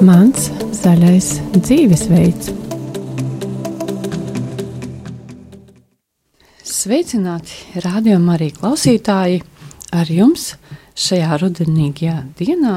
[0.00, 0.46] Mans
[0.80, 1.26] zaļais
[1.58, 2.54] dzīvesveids.
[6.64, 9.42] Sveicināti, rādījumā arī klausītāji!
[9.90, 10.54] Ar jums
[10.96, 12.76] šajā rudenīgajā dienā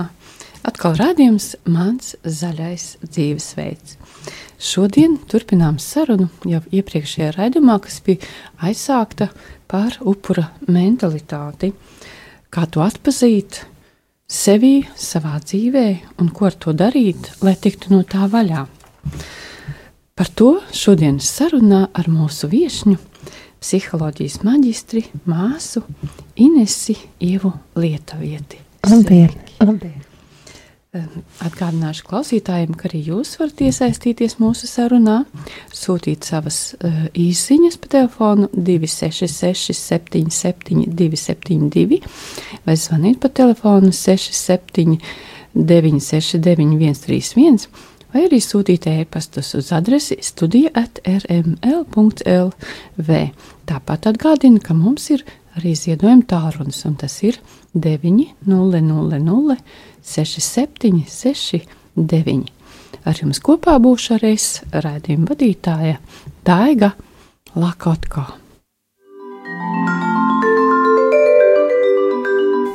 [0.68, 3.98] atkal rādījums Mans zaļais dzīvesveids.
[4.64, 8.24] Šodien turpinām sarunu jau iepriekšējā raidījumā, kas bija
[8.64, 9.28] aizsākta
[9.68, 11.74] par upura mentalitāti.
[12.54, 13.64] Kā to atpazīt,
[14.30, 15.88] sevī, savā dzīvē
[16.22, 18.68] un ko ar to darīt, lai tiktu no tā vaļā.
[20.14, 23.00] Par to šodienas sarunā ar mūsu viesņu,
[23.58, 25.82] psiholoģijas maģistri, māsu
[26.46, 28.62] Inesi Ievu Lietavieti.
[28.86, 29.34] Labdien!
[29.58, 30.13] Labdien.
[30.94, 35.24] Atgādināšu klausītājiem, ka arī jūs varat iesaistīties mūsu sarunā,
[35.74, 41.98] sūtīt savas uh, īsiņas pa telefonu 266, 77, 272
[42.68, 45.00] vai zvanīt pa telefonu 67,
[45.58, 47.66] 969, 131
[48.14, 52.54] vai arī sūtīt e-pastus uz adresi studija at rml.lv.
[53.66, 55.26] Tāpat atgādinu, ka mums ir
[55.58, 57.42] arī ziedojuma tālrunis, un tas ir
[57.74, 59.58] 900
[60.04, 62.52] 67 69.
[63.04, 65.98] Ar jums kopā būšu arī es, raidījuma vadītāja
[66.46, 66.94] Daiga
[67.56, 68.24] Lakotko.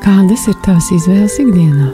[0.04, 1.88] Kādas ir tavas izvēles ikdienā?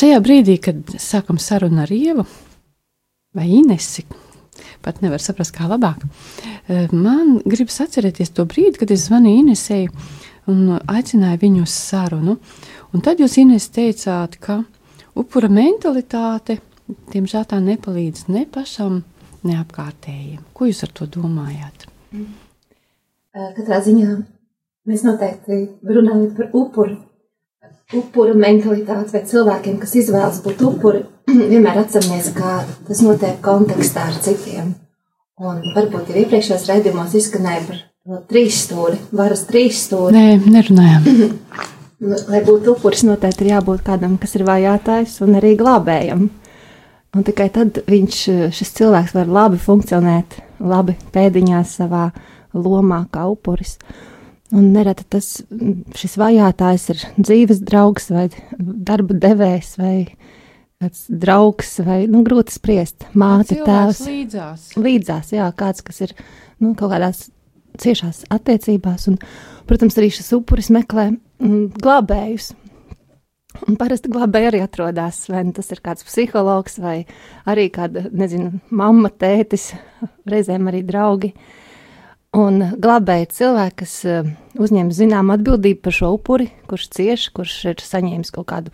[0.00, 2.24] Šajā brīdī, kad sākam sarunu ar Ievu
[3.36, 4.06] vai Inesi,
[4.84, 6.02] pat nevar saprast, kā labāk.
[6.68, 9.88] Eh, man gribas atcerēties to brīdi, kad es zvanīju Inesei
[10.50, 12.38] un aicināju viņu uz sarunu.
[12.94, 14.62] Un tad jūs, Ines, teicāt, ka
[15.14, 16.58] upura mentalitāte,
[17.12, 19.02] diemžēl tā nepalīdz ne pašam,
[19.46, 20.42] ne apkārtējiem.
[20.54, 21.86] Ko jūs ar to domājāt?
[22.12, 22.32] Mm.
[23.30, 24.16] Eh, katrā ziņā
[24.90, 26.98] mēs noteikti runājam par upuru.
[27.96, 31.02] Upura mentalitāti vai cilvēkiem, kas izvēlas būt upuri,
[31.52, 34.74] vienmēr atceramies, ka tas notiek kontekstā ar citiem.
[35.40, 40.14] Un varbūt jau iepriekšējos raidījumos izskanēja par to trīs stūri, varas trīs stūri.
[40.16, 41.10] Nē, nerunājām.
[42.00, 46.22] Nu, lai būtu upuris, noteikti ir jābūt kādam, kas ir vajātais un arī glābējam.
[47.12, 48.20] Un tikai tad viņš,
[48.56, 52.06] šis cilvēks var labi funkcionēt, labi pēdiņās savā
[52.56, 53.74] lomā kā upuris.
[54.50, 55.26] Un nereti tas,
[55.94, 58.26] šis vajātājs ir dzīves draugs vai
[58.58, 59.94] darba devējs vai
[60.80, 63.04] kāds draugs, vai nu, grūti spriest.
[63.14, 64.00] Māte, tēvs.
[64.08, 64.70] Līdzās.
[64.80, 66.14] Līdzās, jā, kāds, kas ir
[66.58, 67.28] nu, kaut kādās
[67.80, 69.06] ciešās attiecībās.
[69.12, 69.20] Un,
[69.68, 72.54] protams, arī šis upuris meklē mm, glābējus.
[73.66, 77.00] Un parasti glābēji arī atrodas, vai nu tas ir kāds psihologs, vai
[77.50, 79.72] arī kāda, nezinu, mamma, tētis,
[80.30, 81.34] reizēm arī draugi.
[82.30, 87.54] Un glābēji ir cilvēki, kas uh, uzņem zinām atbildību par šo upuri, kurš cieš, kurš
[87.72, 88.70] ir saņēmis kaut kādu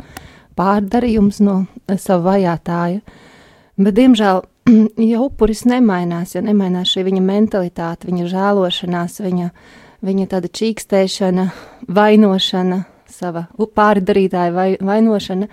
[0.61, 1.62] pārdarījums no
[1.97, 3.00] sava vajātāja.
[3.81, 4.43] Bet, diemžēl,
[5.12, 9.49] ja upuris nemainās, ja nemainās šī viņa mentalitāte, viņa žēlošanās, viņa,
[10.05, 11.49] viņa tāda čīkstēšana,
[11.89, 15.49] vainošana, sava pārdarītāja vai, vainošana,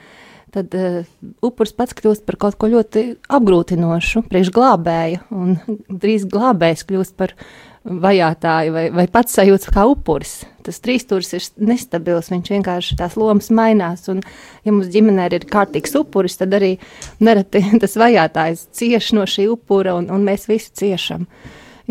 [0.52, 1.04] tad uh,
[1.40, 5.56] upuris pats kļūst par kaut ko ļoti apgrūtinošu, priekšglābēju, un
[5.88, 7.40] drīz glābējs kļūst par
[7.84, 10.44] vajātāju vai, vai pats sajūta kā upuris.
[10.64, 14.06] Tas trīsstūris ir nestabils, viņš vienkārši tās lomas mainās.
[14.12, 14.22] Un,
[14.64, 16.78] ja mums ģimenē ir kārtīgs upuris, tad arī
[17.24, 21.28] nereti tas vajātājs cieš no šī upura, un, un mēs visi ciešam.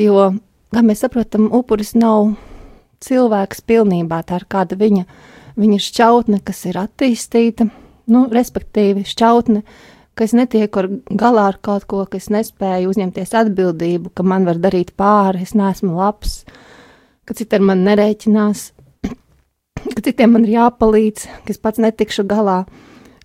[0.00, 0.30] Jo,
[0.72, 2.32] kā mēs saprotam, upuris nav
[3.04, 5.04] cilvēks pilnībā, tā ir kāda viņa,
[5.60, 7.68] viņa šķautne, kas ir attīstīta,
[8.12, 12.92] nu, respektīvi šķautne, uh, ka es netieku ar galā ar kaut ko, ka es nespēju
[12.92, 16.42] uzņemties atbildību, ka man var darīt pāri, es neesmu labs,
[17.28, 18.64] ka citi ar mani nerēķinās,
[19.94, 22.62] ka citiem man ir jāpalīdz, ka es pats netikšu galā.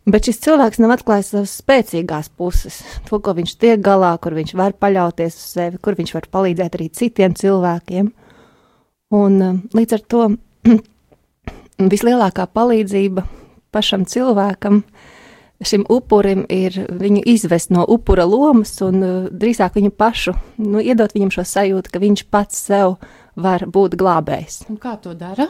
[0.08, 4.54] Bet šis cilvēks nav atklājis savas spēcīgās puses, to, ko viņš tiek galā, kur viņš
[4.56, 8.14] var paļauties uz sevi, kur viņš var palīdzēt arī citiem cilvēkiem.
[9.18, 10.24] Un um, līdz ar to
[11.92, 13.26] vislielākā palīdzība
[13.76, 14.97] pašam cilvēkam ir
[15.66, 21.16] šim upurim ir viņu izvest no upura lomas un uh, drīzāk viņu pašu, nu, iedot
[21.16, 22.98] viņam šo sajūtu, ka viņš pats sev
[23.38, 24.66] var būt glābējs.
[24.70, 25.48] Un kā to dara?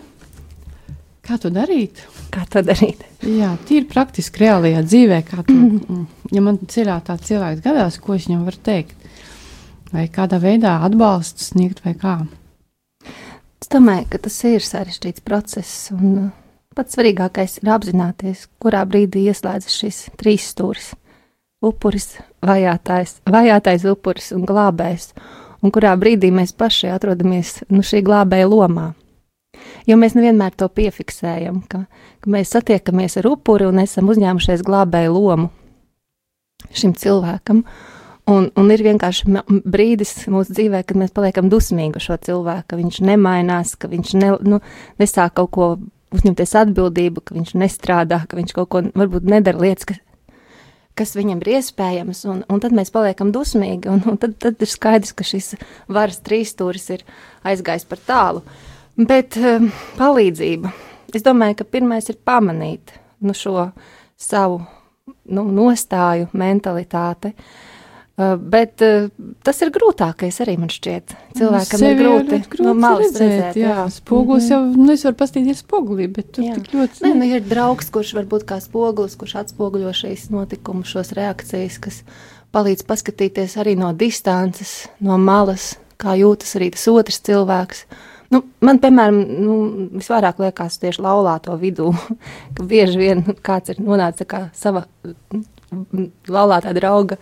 [1.27, 1.99] Kā to darīt?
[2.31, 3.01] Kā to darīt?
[3.27, 5.19] Jā, tīri praktiski, reālajā dzīvē.
[5.27, 6.05] To, mm.
[6.31, 8.95] ja man ceļā tāds cilvēks gadās, ko es viņam varu teikt?
[9.91, 12.17] Vai kādā veidā atbalstu sniegt vai kā?
[13.59, 15.89] Es domāju, ka tas ir sarežģīts process.
[15.95, 16.46] Un, uh,
[16.77, 20.91] Pats svarīgākais ir apzināties, kurā brīdī ieslēdzas šis trīs stūris-
[21.69, 25.13] upuris, vajātais, vajātais upuris un glābējs.
[25.63, 28.93] un kurā brīdī mēs paši atrodamies nu, šī glābēja lomā.
[29.87, 31.87] Jo mēs nevienmēr to piefiksējam, ka,
[32.21, 35.49] ka mēs satiekamies ar upuri un esam uzņēmušies glābēju lomu
[36.73, 37.63] šim cilvēkam.
[38.27, 42.77] Un, un ir vienkārši brīdis mūsu dzīvē, kad mēs paliekam dusmīgi uz šo cilvēku, ka
[42.77, 44.59] viņš nemainās, ka viņš ne, nu,
[44.99, 45.67] nesāk kaut ko
[46.17, 50.01] uzņemties atbildību, ka viņš nestrādā, ka viņš kaut ko varbūt nedara lietas, kas,
[50.97, 54.71] kas viņam ir iespējams, un, un tad mēs paliekam dusmīgi, un, un tad, tad ir
[54.71, 55.53] skaidrs, ka šis
[55.87, 57.05] varas trīsstūris ir
[57.47, 58.43] aizgājis par tālu.
[58.97, 59.69] Bet um,
[59.99, 60.73] palīdzība.
[61.15, 63.69] Es domāju, ka pirmais ir pamanīt nu, šo
[64.17, 64.59] savu
[65.29, 67.31] nu, nostāju, mentalitāti.
[67.31, 67.76] Uh,
[68.17, 69.09] bet uh,
[69.45, 71.13] tas ir grūtākais arī man šķiet.
[71.37, 73.21] Cilvēkam ir grūti, grūti no malas redzēt.
[73.21, 73.83] redzēt jā, jā.
[73.93, 74.71] spogulis mm -hmm.
[74.73, 76.55] jau, nu es varu pastīties spogulī, bet tur jā.
[76.55, 77.03] tik ļoti.
[77.05, 82.03] Nē, nu ir draugs, kurš varbūt kā spogulis, kurš atspoguļo šīs notikumus, šos reakcijas, kas
[82.51, 87.85] palīdz paskatīties arī no distances, no malas, kā jūtas arī tas otrs cilvēks.
[88.31, 89.53] Nu, man, piemēram, nu,
[89.93, 91.93] visvairāk liekas tieši laulāto vidū,
[92.55, 94.87] ka bieži vien kāds ir nonācis kā sava
[96.27, 97.17] laulātā drauga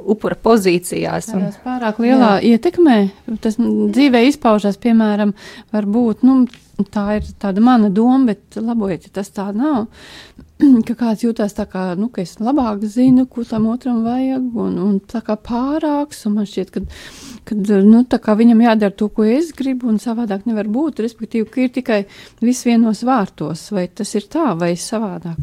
[0.00, 1.30] upura pozīcijās.
[1.34, 2.56] Un, Tādās pārāk lielā jā.
[2.56, 2.98] ietekmē,
[3.44, 5.34] tas dzīvē izpaužās, piemēram,
[5.74, 6.44] varbūt, nu,
[6.92, 9.88] tā ir tāda mana doma, bet labojiet, ja tas tā nav.
[10.86, 14.76] ka kāds jūtas tā kā, nu, ka es labāk zinu, ko tam otram vajag, un,
[14.82, 16.82] un tā kā pārāks, un man šķiet, ka,
[17.48, 18.02] kad, nu,
[18.42, 22.00] viņam jādara to, ko es gribu, un savādāk nevar būt, respektīvi, ka ir tikai
[22.42, 25.40] viss vienos vārtos, vai tas ir tā, vai savādāk.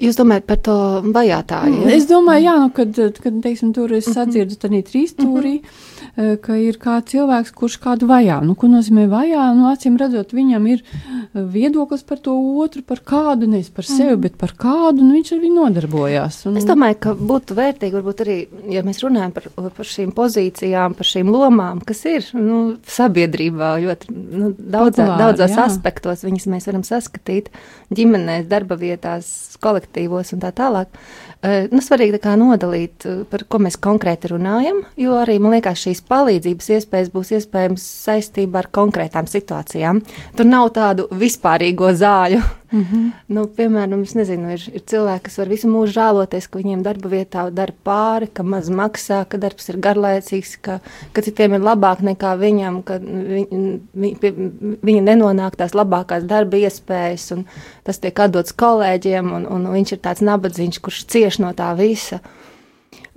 [0.00, 0.74] Jūs domājat par to
[1.12, 1.82] vajātāju?
[1.84, 1.90] Ja?
[1.92, 4.14] Es domāju, jā, nu, kad, kad teiksim, tur es mhm.
[4.16, 5.99] sadzirdu tādā trīsstūrī, mm -hmm.
[6.42, 8.40] Ka ir kāds cilvēks, kurš kādu vajā.
[8.44, 9.46] Nu, ko nozīmē vajā?
[9.56, 14.14] Nu, acīm redzot, viņam ir eh, viedoklis par to otru, par kādu, nevis par sevi,
[14.14, 16.38] mm bet par kādu, un viņš ar viņu nodarbojās.
[16.50, 16.58] Un...
[16.60, 18.36] Es domāju, ka būtu vērtīgi, varbūt arī,
[18.68, 22.58] ja mēs runājam par, par šīm pozīcijām, par šīm lomām, kas ir nu,
[22.90, 25.64] sabiedrībā ļoti nu, daudzā, Populāri, daudzos jā.
[25.64, 27.48] aspektos, viņas mēs varam saskatīt
[27.96, 29.30] ģimenēs, darba vietās,
[29.62, 31.00] kolektīvos un tā tālāk.
[31.40, 36.02] Eh, nu, svarīgi tā nodalīt, par ko mēs konkrēti runājam, jo arī man liekas, šīs
[36.10, 40.02] palīdzības iespējas būs iespējams saistībā ar konkrētām situācijām.
[40.36, 42.40] Tur nav tādu vispārīgo zāļu.
[42.70, 43.12] Mm -hmm.
[43.34, 47.08] nu, piemēram, es nezinu, ir, ir cilvēki, kas var visu mūžu žēloties, ka viņiem darba
[47.10, 50.78] vietā dara pāri, ka maz maksā, ka darbs ir garlaicīgs, ka,
[51.12, 54.50] ka citiem ir labāk nekā viņam, ka viņi, viņi,
[54.82, 57.44] viņi nenonāk tās labākās darba iespējas, un
[57.82, 62.20] tas tiek atdots kolēģiem, un, un viņš ir tāds nabadzīgs, kurš cieš no tā visa.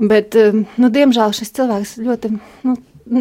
[0.01, 2.31] Bet, um, nu, diemžēl šis cilvēks ļoti
[2.65, 2.75] nu,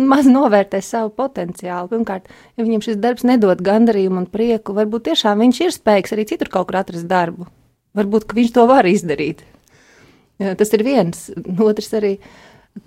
[0.08, 1.90] maz novērtē savu potenciālu.
[1.90, 6.28] Pirmkārt, ja viņam šis darbs nedod gandarījumu un prieku, varbūt tiešām viņš ir spējīgs arī
[6.30, 7.48] citur kaut kur atrast darbu.
[7.98, 9.44] Varbūt viņš to var izdarīt.
[10.40, 11.26] Tas ir viens.
[11.60, 12.14] Otrs arī,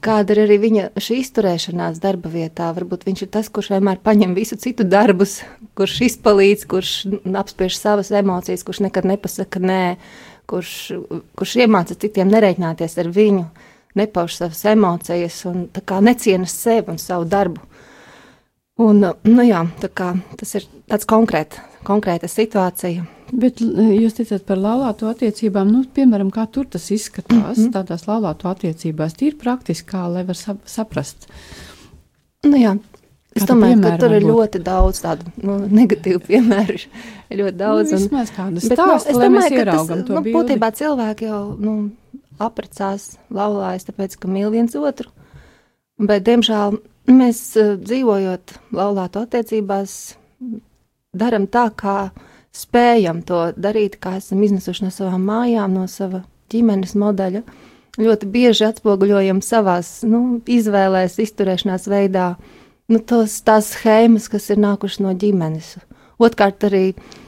[0.03, 2.71] kāda ir arī viņa šī izturēšanās darba vietā.
[2.73, 5.37] Varbūt viņš ir tas, kurš vienmēr paņem visu citu darbus,
[5.77, 6.95] kurš izpalīdz, kurš
[7.37, 9.83] apspiež savas emocijas, kurš nekad nepasaka nē
[10.49, 10.73] kurš,
[11.37, 13.45] kurš iemāca citiem nereiķināties ar viņu,
[13.95, 15.67] nepauž savas emocijas un
[16.01, 17.61] neciena sevi un savu darbu.
[18.83, 23.05] Un, nu jā, tā kā, tas ir tāds konkrēt, konkrēta situācija.
[23.35, 27.71] Bet jūs teicat par laulāto attiecībām, nu, piemēram, kā tur tas izskatās, mm -hmm.
[27.73, 31.27] tādās laulāto attiecībās, tīri praktiski, kā lai var sap saprast.
[32.43, 32.75] Nu jā,
[33.35, 36.77] Es domāju, ka tur ir ļoti daudz tādu nu, negatīvu piemēru.
[37.39, 37.91] Ļoti daudz.
[37.91, 41.73] Nu, vismaz kādu stāstu, nu, es domāju, ka tas, nu, būtībā cilvēki jau, nu,
[42.41, 45.11] aprecās, laulājas, tāpēc, ka mīl viens otru.
[46.01, 46.79] Bet, diemžēl,
[47.11, 50.15] mēs uh, dzīvojot laulāto attiecībās,
[51.15, 52.09] daram tā, kā
[52.55, 57.45] spējam to darīt, kā esam iznesuši no savām mājām, no sava ģimenes modeļa.
[57.95, 62.61] Ļoti bieži atspoguļojam savās, nu, izvēlēs, izturēšanās veidā, uh,
[62.91, 65.75] nu, tos, tās schēmas, kas ir nākušas no ģimenes.
[66.21, 66.85] Otrkārt, arī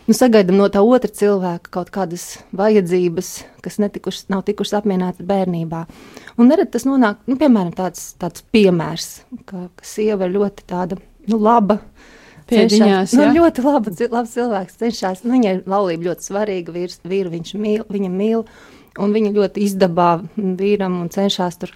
[0.07, 3.31] nu, sagaidām no tā otra cilvēka kaut kādas vajadzības,
[3.65, 5.83] kas netikušas, nav tikušas apmierinātas bērnībā.
[6.39, 9.09] Un nerad tas nonāk, nu, piemēram, tāds, tāds piemērs,
[9.49, 11.81] ka, ka sieva ir ļoti tāda nu, laba.
[12.47, 15.25] Cenšās, nu, ļoti laba, labs cilvēks cenšas.
[15.25, 18.45] Nu, viņai laulība ļoti svarīga, vīrs, vīru viņš mīl, viņa mīl,
[19.03, 21.73] un viņa ļoti izdabā vīram un cenšas tur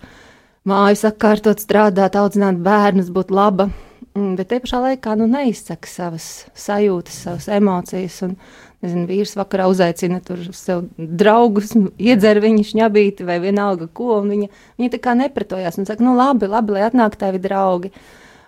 [0.67, 3.67] māju sakārtot, strādāt, audzināt bērnus, būt laba.
[4.15, 6.27] Mm, bet te pašā laikā nu, neizsaka savas
[6.57, 8.17] sajūtas, savas emocijas.
[8.27, 8.35] Un,
[8.81, 14.19] nezinu, vīrs vakarā uzaicina tur sev draugus, iedzer viņu šņabīti vai vienalga ko.
[14.25, 14.49] Viņa,
[14.81, 17.93] viņa tā kā nepretojās un saka, nu labi, labi, lai atnāk tavi draugi.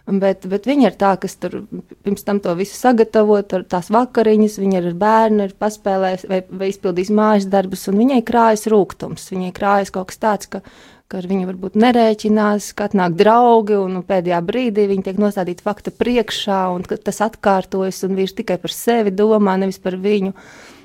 [0.04, 1.62] Bet, bet viņa ir tā, kas tur
[2.04, 6.68] pirms tam to visu sagatavo, tur tās vakariņas, viņa ir bērni, ir paspēlējis vai, vai
[6.74, 9.30] izpildījis mājas darbus, un viņai krājas rūkums.
[9.32, 10.60] Viņai krājas kaut kas tāds, ka,
[11.08, 16.60] ka viņa varbūt nerēķinās, ka atnāk draugi, un pēdējā brīdī viņa tiek nostādīta fakta priekšā,
[16.76, 20.36] un tas atkārtojas, un vīrs tikai par sevi domā, nevis par viņu.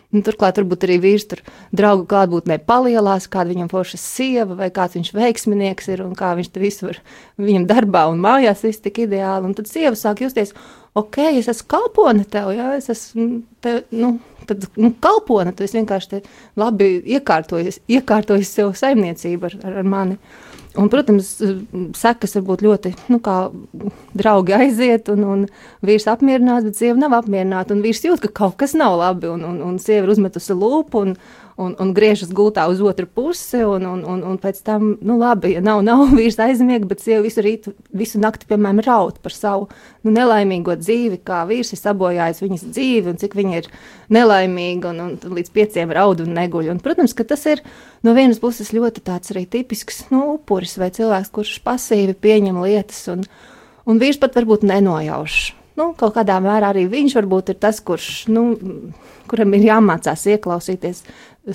[0.08, 1.42] Nu, turklāt, varbūt arī vīrs tur
[1.76, 6.48] draugu klātbūtnē palielās, kāda viņam forša sieva, vai kāds viņš veiksminieks ir, un kā viņš
[6.54, 7.00] te visu var
[7.36, 9.50] viņam darbā un mājās viss tik ideāli.
[9.50, 10.54] Un tad sieva sāk justies,
[10.96, 14.14] ok, es esmu kalpone tev, jā, es esmu, te, nu,
[14.48, 16.22] tad, nu, kalpone, tu esi vienkārši te
[16.56, 16.88] labi
[17.18, 20.16] iekārtojies, iekārtojies sev saimniecību ar, ar, ar mani.
[20.78, 21.32] Un, protams,
[21.98, 23.48] sekas var būt ļoti, nu, kā
[24.18, 25.44] draugi aiziet, un, un
[25.84, 27.74] vīrs apmierināts, bet sieva nav apmierināta.
[27.82, 31.16] Vīrs jūt, ka kaut kas nav labi, un, un, un sieva ir uzmetusi lūpu, un,
[31.58, 35.56] un, un griežas gultā uz otru pusi, un, un, un, un pēc tam, nu, labi,
[35.56, 39.66] ja nav, nav vīrs aizmiega, bet sieva visu rītu, visu nakti, piemēram, raud par savu
[40.06, 43.70] nu, nelaimīgo dzīvi, kā vīrs ir sabojājis viņas dzīvi, un cik viņa ir
[44.14, 46.72] nelaimīga, un, un līdz pieciem raud un neguļ.
[46.76, 47.64] Un, protams, ka tas ir
[48.06, 53.02] no vienas puses ļoti tāds arī tipisks, nu, upuris vai cilvēks, kurš pasīvi pieņem lietas,
[53.12, 53.26] un,
[53.88, 55.42] un vīrs pat varbūt nenojauš.
[55.78, 58.48] Nu, kaut kādā mērā arī viņš varbūt ir tas, kurš, nu,
[59.30, 61.04] kuram ir jāmācās ieklausīties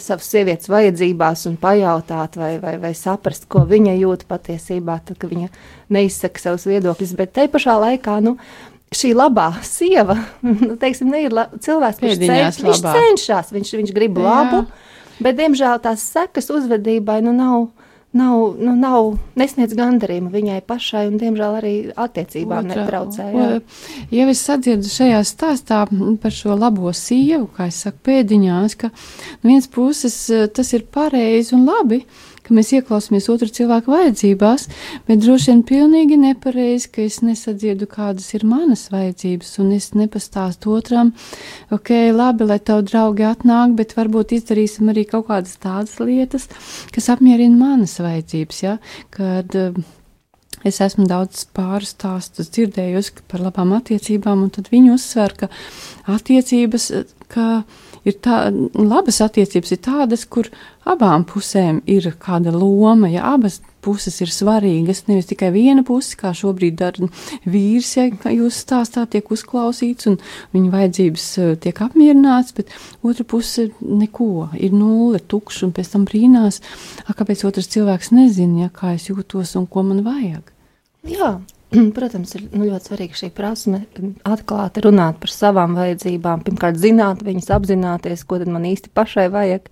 [0.01, 5.33] savas sievietes vajadzībās un pajautāt, vai, vai, vai saprast, ko viņa jūt patiesībā, tad, kad
[5.33, 5.49] viņa
[5.93, 7.15] neizsaka savus viedokļus.
[7.19, 8.35] Bet te pašā laikā, nu,
[8.93, 14.19] šī labā sieva, nu, teiksim, ne ir cilvēks, kurš cenš, viņš cenšas, viņš, viņš grib
[14.21, 15.23] labu, Jā.
[15.27, 17.69] bet, diemžēl, tās sekas uzvedībai, nu, nav
[18.13, 23.27] nav, nu, nav nesniedz gandarījumu viņai pašai, un, diemžēl, arī attiecībām Otra, netraucē.
[23.33, 23.47] Jā.
[24.13, 25.83] Ja es sadzirdu šajā stāstā
[26.21, 30.85] par šo labo sievu, kā es saku, pēdiņās, ka no vienas puses eh, tas ir
[30.93, 32.03] pareizi un labi,
[32.43, 34.67] ka mēs ieklausāmies otru cilvēku vajadzībās,
[35.07, 40.75] bet droši vien pilnīgi nepareizi, ka es nesadzirdu, kādas ir manas vajadzības, un es nepastāstu
[40.77, 41.13] otram,
[41.73, 46.49] ok, labi, lai tavu draugi atnāk, bet varbūt izdarīsim arī kaut kādas tādas lietas,
[46.93, 48.77] kas apmierina manas vajadzības, ja,
[49.13, 49.83] kad uh,
[50.63, 55.49] Es esmu daudz pāris stāstus dzirdējusi par labām attiecībām, un tad viņi uzsver, ka
[56.13, 56.85] attiecības,
[57.33, 57.47] ka
[58.07, 60.49] ir tā, labas attiecības ir tādas, kur
[60.89, 66.31] abām pusēm ir kāda loma, ja abas puses ir svarīgas, nevis tikai viena puse, kā
[66.35, 67.09] šobrīd dara
[67.43, 70.19] vīrs, ja jūs stāstā tiek uzklausīts un
[70.55, 72.71] viņa vajadzības eh, tiek apmierināts, bet
[73.03, 76.61] otra puse neko, ir nulle, tukšs un pēc tam brīnās,
[77.05, 80.53] a, kāpēc otrs cilvēks nezina, ja, kā es jūtos un ko man vajag.
[81.03, 81.35] Jā,
[81.97, 83.83] Protams, ir nu, ļoti svarīga šī prasme
[84.27, 86.43] atklāti runāt par savām vajadzībām.
[86.45, 89.71] Pirmkārt, zināt, viņas apzināties, ko man īsti pašai vajag,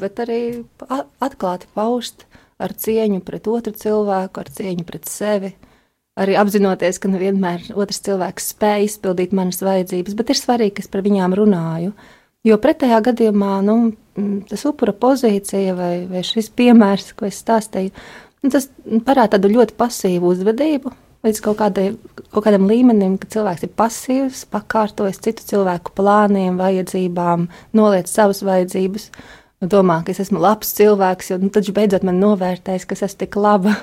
[0.00, 0.40] bet arī
[1.22, 2.26] atklāti paust
[2.62, 5.52] ar cieņu pret otru cilvēku, ar cieņu pret sevi.
[6.20, 10.90] Arī apzinoties, ka nevienmēr otrs cilvēks spēj izpildīt manas vajadzības, bet ir svarīgi, ka es
[10.92, 11.94] par viņām runāju.
[12.44, 13.76] Jo pretējā gadījumā nu,
[14.50, 17.94] tas upura pozīcija vai, vai šis piemērs, ko es stāstīju,
[18.42, 18.66] Nu, tas
[19.06, 20.90] parāda tādu ļoti pasīvu uzvedību.
[21.22, 21.84] Līdz kaut, kādai,
[22.34, 27.46] kaut kādam līmenim, ka cilvēks ir pasīvs, pakārtojas citu cilvēku plāniem, vajadzībām,
[27.78, 29.06] noliec savas vajadzības,
[29.70, 33.22] domā, ka es esmu labs cilvēks, jo nu, tad beidzot man novērtēs, ka es esmu
[33.22, 33.76] tik laba.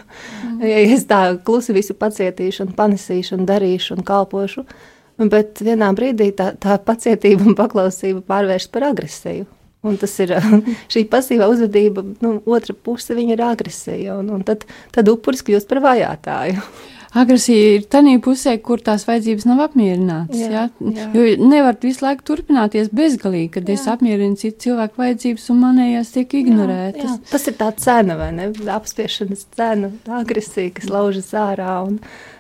[0.44, 0.60] Mm.
[0.68, 4.66] Ja es tā klusi visu pacietīšu, un panesīšu, un darīšu, un kalpošu.
[5.32, 9.48] Bet vienā brīdī tā, tā pacietība un paklausība pārvēršas par agresiju.
[9.88, 10.36] Un tas ir
[10.92, 15.86] šī pasīvā uzvedība, nu, otra puse ir agresija, un, un tad, tad upuris kļūst par
[15.88, 16.64] vajātāju.
[17.18, 20.38] Agresija ir tā pusē, kur tās vajadzības nav apmierinātas.
[20.38, 20.66] Jā, jā?
[20.94, 21.08] Jā.
[21.16, 23.78] Jo nevar visu laiku turpināties bezgalīgi, kad jā.
[23.80, 27.02] es apmierinu citu cilvēku vajadzības un manējās tiek ignorētas.
[27.02, 27.32] Jā, jā.
[27.32, 28.52] Tas ir tā cena, vai ne?
[28.76, 29.90] Apspiešanas cena,
[30.20, 31.80] agresija, kas laužas ārā.
[31.88, 31.98] Un,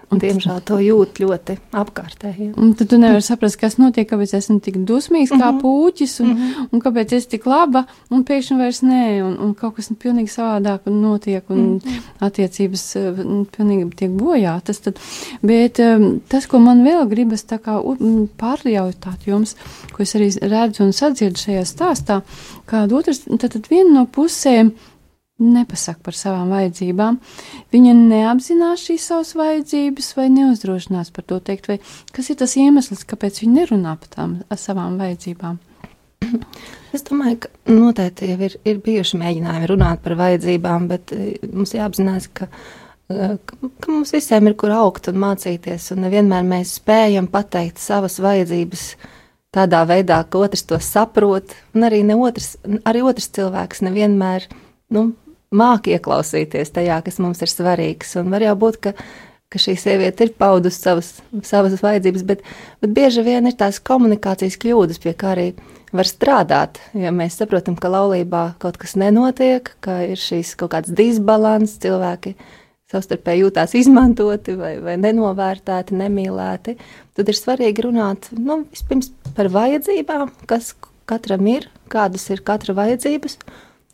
[0.09, 2.47] Un, diemžēl to jūt ļoti apkārtēji.
[2.57, 5.59] Un tad tu nevari saprast, kas notiek, kāpēc esmu tik dusmīgs kā mhm.
[5.61, 6.69] puķis, un, mm -hmm.
[6.73, 10.89] un kāpēc es tik laba, un pēkšņi vairs nē, un, un kaut kas pilnīgi savādāk
[10.89, 12.09] notiek, un mm -hmm.
[12.25, 14.79] attiecības un, pilnīgi tiek bojātas.
[14.79, 14.99] Tad,
[15.41, 17.77] bet um, tas, ko man vēl gribas tā kā
[18.37, 19.55] pārjautāt jums,
[19.93, 22.21] ko es arī redzu un sadzirdu šajā stāstā,
[22.65, 24.71] kāda otrs, tad, tad viena no pusēm
[25.39, 27.19] nepasaka par savām vajadzībām.
[27.73, 31.79] Viņa neapzinās šīs savas vajadzības vai neuzdrošinās par to teikt, vai
[32.15, 35.59] kas ir tas iemesls, kāpēc viņa nerunā par tām savām vajadzībām.
[36.89, 41.75] Es domāju, ka noteikti jau ir, ir bijuši mēģinājumi runāt par vajadzībām, bet eh, mums
[41.75, 42.47] jāapzinās, ka,
[43.13, 48.17] eh, ka mums visiem ir kur augt un mācīties, un nevienmēr mēs spējam pateikt savas
[48.25, 48.87] vajadzības
[49.53, 52.55] tādā veidā, ka otrs to saprot, un arī, otrs,
[52.89, 54.49] arī otrs cilvēks nevienmēr
[54.97, 55.11] nu,
[55.55, 58.15] māki ieklausīties tajā, kas mums ir svarīgs.
[58.21, 58.95] Un var jau būt, ka
[59.49, 61.07] ka šī sieviete ir paudusi savas,
[61.45, 62.43] savas vajadzības, bet,
[62.83, 65.47] bet bieži vien ir tās komunikācijas kļūdas, pie kā arī
[65.95, 66.77] var strādāt.
[66.93, 72.35] Ja mēs saprotam, ka laulībā kaut kas nenotiek, ka ir šīs kaut kāds disbalans, cilvēki
[72.89, 76.77] savstarpēji jūtās izmantoti vai, vai nenovērtēti, nemīlēti,
[77.17, 80.75] tad ir svarīgi runāt nu, vispirms par vajadzībām, kas
[81.09, 83.37] katram ir, kādas ir katra vajadzības.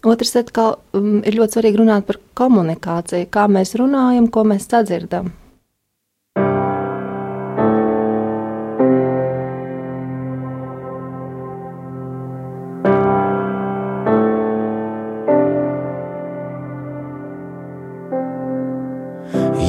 [0.05, 5.33] Otrs atkal um, ir ļoti svarīgi runāt par komunikāciju, kā mēs runājam, ko mēs sadzirdam.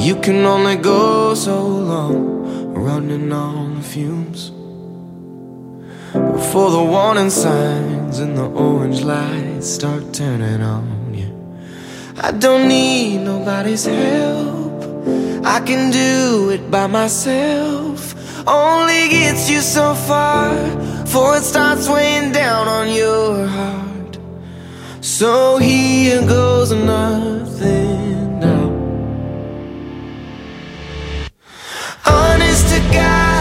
[0.05, 4.51] You can only go so long running on fumes
[6.13, 7.31] before the warning
[8.15, 11.29] and the orange lights start turning on you.
[12.17, 14.83] I don't need nobody's help,
[15.45, 18.15] I can do it by myself.
[18.47, 20.55] Only gets you so far
[21.03, 24.17] before it starts weighing down on your heart.
[25.01, 28.69] So here goes nothing now.
[32.05, 33.36] Honest to God,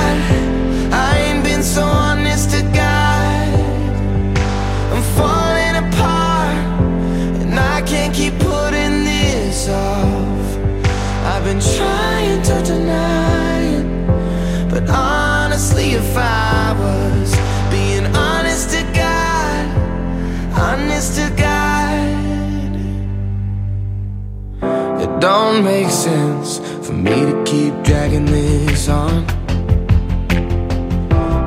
[25.27, 29.27] don't make sense for me to keep dragging this on.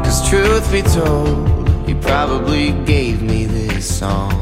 [0.04, 4.36] Cause truth be told, you probably gave me this song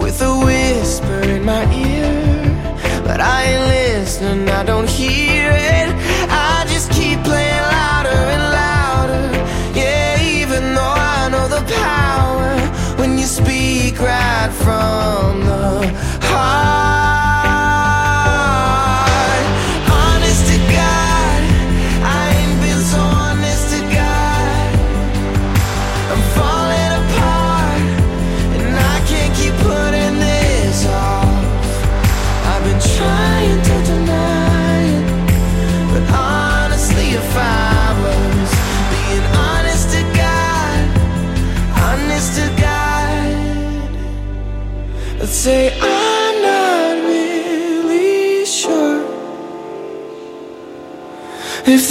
[0.00, 2.72] with a whisper in my ear.
[3.04, 5.67] But I ain't listening, I don't hear it.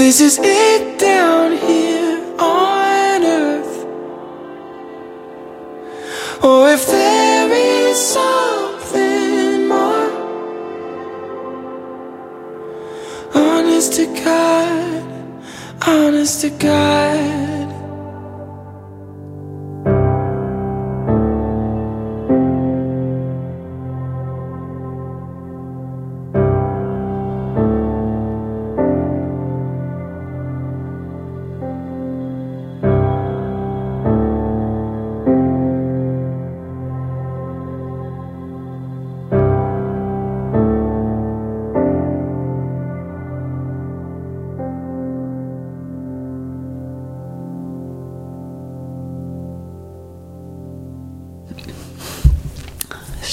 [0.07, 0.87] This is it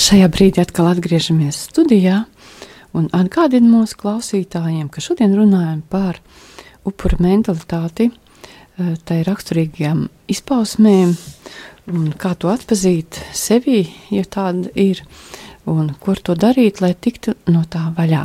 [0.05, 2.19] Šajā brīdī atkal atgriežamies studijā
[2.93, 6.19] un atgādinu mūsu klausītājiem, ka šodien runājam par
[6.85, 11.15] upuru mentalitāti, eh, tai raksturīgajām izpausmēm
[11.95, 15.01] un kā to atpazīt sevi, ja tāda ir,
[15.71, 18.23] un kur to darīt, lai tiktu no tā vaļā.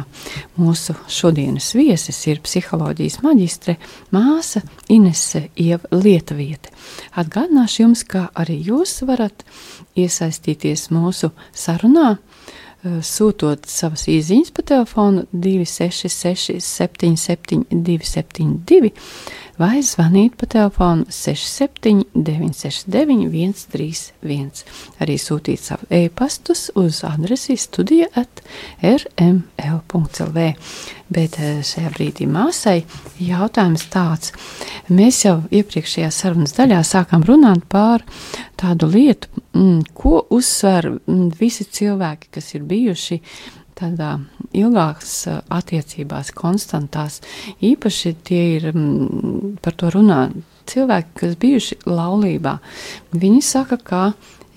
[0.60, 3.78] Mūsu šodienas viesis ir psiholoģijas maģistre
[4.15, 6.73] māsa Inese Ieva Lietuviete.
[7.19, 9.45] Atgādināšu jums, ka arī jūs varat
[9.99, 18.93] iesaistīties mūsu sarunā, eh, sūtot savas īsiņas pa telefonu 266, 77, 272
[19.60, 24.63] vai zvanīt pa telefonu 67, 969, 131.
[25.04, 28.41] Arī sūtīt savu e-pastus uz adresi studija at
[28.80, 30.48] rml.lv.
[31.10, 32.84] Bet eh, šajā brīdī māsai
[33.19, 34.34] jautājums tāds.
[34.93, 38.06] Mēs jau iepriekšējā sarunas daļā sākām runāt par
[38.60, 43.19] tādu lietu, mm, ko uzsver mm, visi cilvēki, kas ir bijuši
[43.80, 44.18] tādā
[44.56, 45.13] ilgākas
[45.48, 47.22] attiecībās, konstantās.
[47.63, 48.72] Īpaši tie ir
[49.63, 50.28] par to runā
[50.70, 52.58] cilvēki, kas bijuši laulībā.
[53.15, 54.04] Viņi saka, ka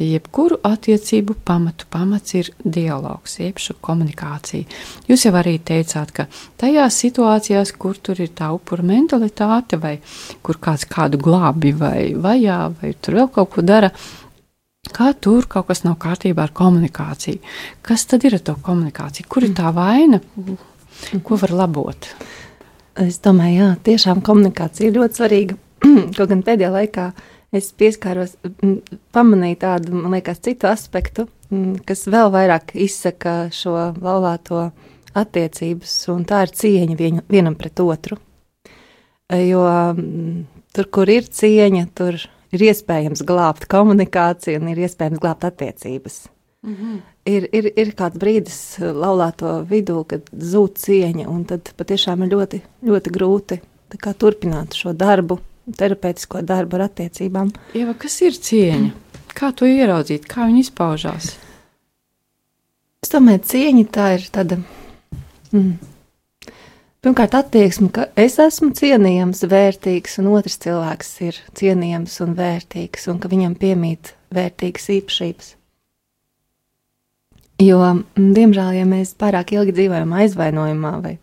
[0.03, 4.67] jebkuru attiecību pamatu pamats ir dialogs, šo komunikācija.
[5.09, 6.27] Jūs jau arī teicāt, ka
[6.61, 9.99] tajās situācijās, kur tur ir tā upura mentalitāte, vai
[10.43, 13.93] kur kāds kādu glābi vai vajā, vai tur vēl kaut ko dara,
[14.90, 17.40] kā tur kaut kas nav kārtībā ar komunikāciju.
[17.87, 19.29] Kas tad ir ar to komunikāciju?
[19.31, 20.21] Kur ir tā vaina?
[21.27, 22.09] Ko var labot?
[23.01, 25.59] Es domāju, jā, tiešām komunikācija ir ļoti svarīga.
[26.16, 27.07] Kaut gan pēdējā laikā
[27.57, 28.35] es pieskāros,
[29.14, 31.27] pamanīju tādu, man liekas, citu aspektu,
[31.88, 34.66] kas vēl vairāk izsaka šo laulāto
[35.16, 38.18] attiecības, un tā ir cieņa vien, vienam pret otru.
[39.33, 39.64] Jo
[40.77, 42.29] tur, kur ir cieņa, tur ir
[42.61, 46.27] iespējams glābt komunikāciju un ir iespējams glābt attiecības.
[46.62, 46.99] Mm -hmm.
[47.27, 52.61] ir, ir, ir kāds brīdis laulāto vidū, kad zūd cieņa, un tad patiešām ir ļoti,
[52.85, 53.61] ļoti grūti
[54.19, 55.38] turpināt šo darbu,
[55.77, 57.51] terapeitisko darbu ar attiecībām.
[57.75, 58.93] Ieva, kas ir cieņa?
[59.35, 61.37] Kā to ieraudzīt, kā viņa izpaužās?
[63.03, 64.59] Es domāju, cieņa tā ir tāda.
[65.53, 65.79] Mm,
[67.03, 73.19] Pirmkārt, attieksme, ka es esmu cienījams, vērtīgs, un otrs cilvēks ir cienījams un vērtīgs, un
[73.19, 75.49] ka viņam piemīt vērtīgas īpašības.
[77.67, 77.81] Jo,
[78.15, 81.17] diemžēl, ja mēs pārāk ilgi dzīvojam aizvainojumā vai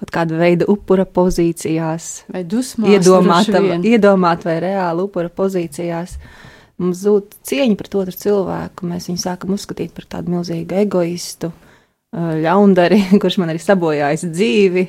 [0.00, 6.16] kaut kāda veida upura pozīcijās, vai iedomāta, iedomāt vai reāli upura pozīcijās,
[6.80, 8.88] mums zūd cieņa pret otru cilvēku.
[8.88, 11.52] Mēs viņu sākam uzskatīt par tādu milzīgu egoistu,
[12.16, 14.86] ļaundari, kurš man ir sabojājis dzīvi,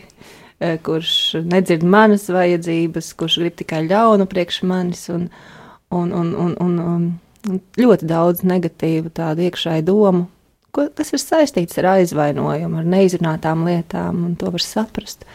[0.86, 1.14] kurš
[1.48, 5.30] nedzird manas vajadzības, kurš grib tikai ļaunu priekš manis un,
[5.90, 6.78] un, un, un, un,
[7.50, 10.28] un ļoti daudz negatīvu tādu iekšēju domu
[10.76, 15.26] ko, kas ir saistīts ar aizvainojumu, ar neizrunātām lietām, un to var saprast.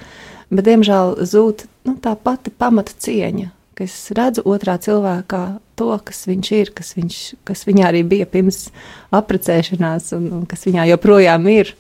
[0.49, 5.43] Bet, diemžēl, zūd nu, tā pati pamata cieņa, ka es redzu otrā cilvēkā
[5.77, 8.69] to, kas viņš ir, kas, viņš, kas viņā arī bija pirms
[9.15, 11.75] apprecēšanās, un, un kas viņā joprojām ir,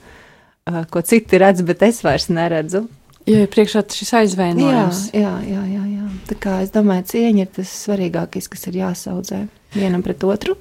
[0.91, 2.85] ko citi redz, bet es vairs neredzu.
[3.27, 5.07] Jo ir priekšā šis aizvainojums.
[5.17, 6.11] Jā, jā, jā, jā.
[6.31, 9.41] Tā kā es domāju, cieņa ir tas svarīgākais, kas ir jāsaudzē
[9.75, 10.55] vienam pret otru,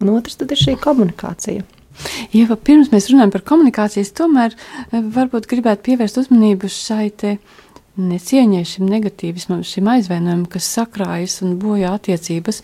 [0.00, 1.64] un otrs tad ir šī komunikācija.
[2.32, 7.36] Ja pirms mēs runājam par komunikācijas, tomēr eh, varbūt gribētu pievērst uzmanību šai te
[7.98, 12.62] necieņai, šim negatīvismam, šim aizvainojumam, kas sakrājas un bojā attiecības.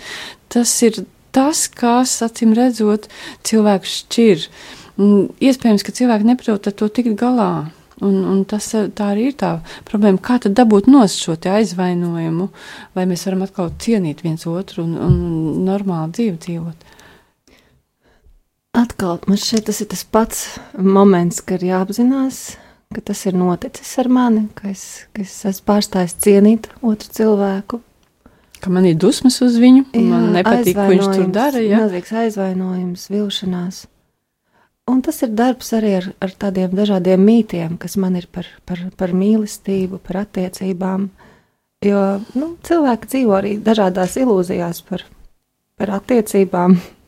[0.53, 1.03] Tas ir
[1.35, 3.09] tas, kas, acīm redzot,
[3.47, 4.47] cilvēku šķir.
[5.43, 7.67] Iespējams, ka cilvēki neprot ar to tikt galā.
[8.03, 9.53] Un, un tas tā arī ir tā
[9.87, 10.19] problēma.
[10.19, 12.49] Kā tad dabūt nost šo aizvainojumu,
[12.97, 15.15] lai mēs varam atkal cienīt viens otru un, un
[15.67, 16.91] normāli dzīvi dzīvot?
[18.75, 22.43] Atkal man šeit tas ir tas pats moments, kad ir jāapzinās,
[22.95, 27.79] ka tas ir noticis ar mani, ka es, ka es esmu pārstājis cienīt otru cilvēku.
[28.59, 31.63] Ka man ir dusmas uz viņu, jā, man nepatīk, ko viņš tur dara.
[31.63, 33.85] Jā, milzīgs aizvainojums, vilšanās.
[34.91, 38.83] Un tas ir darbs arī ar, ar tādiem dažādiem mītiem, kas man ir par, par,
[39.01, 41.09] par mīlestību, par attiecībām.
[41.85, 42.03] Jo
[42.37, 45.07] nu, cilvēki dzīvo arī dažādās ilūzijās par,
[45.81, 46.77] par attiecībām,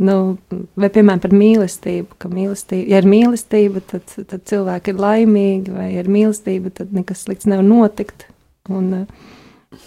[0.00, 0.38] Nu,
[0.80, 5.90] vai, piemēram, par mīlestību, ka mīlestība, ja ir mīlestība, tad, tad cilvēki ir laimīgi, vai
[5.90, 8.24] ja ir mīlestība, tad nekas slikts nevar notikt.
[8.72, 9.82] Un, uh,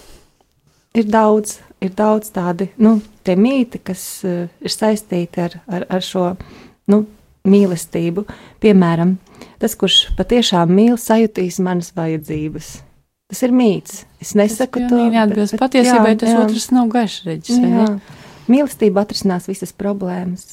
[0.94, 6.28] ir daudz, ir daudz tādi nu, mīti, kas uh, ir saistīti ar, ar, ar šo
[6.92, 7.04] nu,
[7.48, 8.26] mīlestību.
[8.64, 9.18] Piemēram,
[9.62, 12.74] tas, kurš patiešām mīl, sajutīs manas vajadzības.
[13.34, 14.04] Tas ir mīts.
[14.22, 15.06] Es nesaku tas to.
[15.14, 16.42] Neatbilst patiesībai, tas jā.
[16.44, 17.64] otrs nav gaišreģis.
[18.52, 20.52] Mīlestība atrisinās visas problēmas.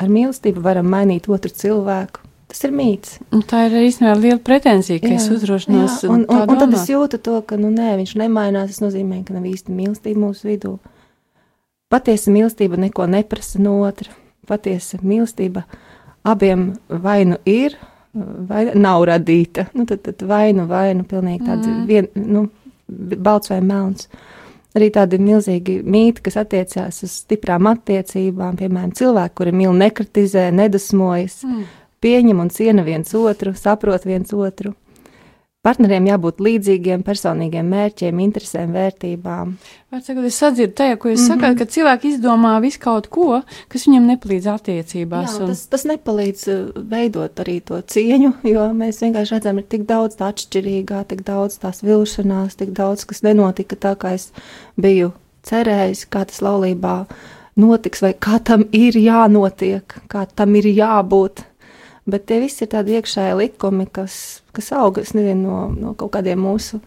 [0.00, 2.22] Ar mīlestību varam mainīt otru cilvēku.
[2.50, 3.18] Tas ir mīts.
[3.34, 6.02] Un tā ir īstenībā liela pretenzija, ka jā, es uzdrošinos.
[6.04, 8.74] Jā, un, un, un, un tad es jūtu to, ka nu, nē, viņš nemainās.
[8.74, 10.76] Tas nozīmē, ka nav īsti mīlestība mūsu vidū.
[11.90, 14.12] Patiesa mīlestība neko neprasa no otra.
[14.48, 15.64] Patiesa mīlestība
[16.24, 17.76] abiem vai nu ir,
[18.48, 19.68] vai nav radīta.
[19.74, 21.84] Nu, tad, tad vai nu, vai nu, pilnīgi tāds mm.
[21.88, 22.46] vien, nu,
[22.88, 24.08] balts vai melns.
[24.74, 31.42] Arī tādi milzīgi mīti, kas attiecās uz stiprām attiecībām, piemēram, cilvēki, kuri mīl nekritizē, nedusmojas,
[31.46, 31.68] mm.
[32.02, 34.74] pieņem un ciena viens otru, saprot viens otru.
[35.64, 39.54] Partneriem jābūt līdzīgiem personīgiem mērķiem, interesēm, vērtībām.
[39.94, 41.40] Varbūt es sadzirdu tajā, ko jūs mm -hmm.
[41.40, 43.40] sakāt, ka cilvēki izdomā visu kaut ko,
[43.72, 45.38] kas viņam nepalīdz attiecībās.
[45.38, 45.52] Jā, un...
[45.54, 50.20] tas, tas nepalīdz uh, veidot arī to cieņu, jo mēs vienkārši redzam, ir tik daudz
[50.20, 54.32] tā atšķirīgā, tik daudz tās vilšanās, tik daudz, kas nenotika tā, kā es
[54.76, 55.12] biju
[55.48, 57.06] cerējis, kā tas laulībā
[57.56, 61.44] notiks, vai kā tam ir jānotiek, kā tam ir jābūt.
[62.10, 66.42] Bet tie visi ir tādi iekšēji likumi, kas, kas aug nezinu, no, no kaut kādiem
[66.44, 66.82] mūsu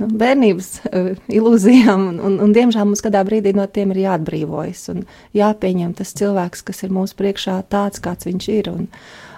[0.00, 4.86] nu, bērnības uh, ilūzijām, un, un, un diemžēl mums kādā brīdī no tiem ir jāatbrīvojas
[4.94, 5.04] un
[5.36, 8.72] jāpieņem tas cilvēks, kas ir mūsu priekšā tāds, kāds viņš ir.
[8.72, 8.88] Un,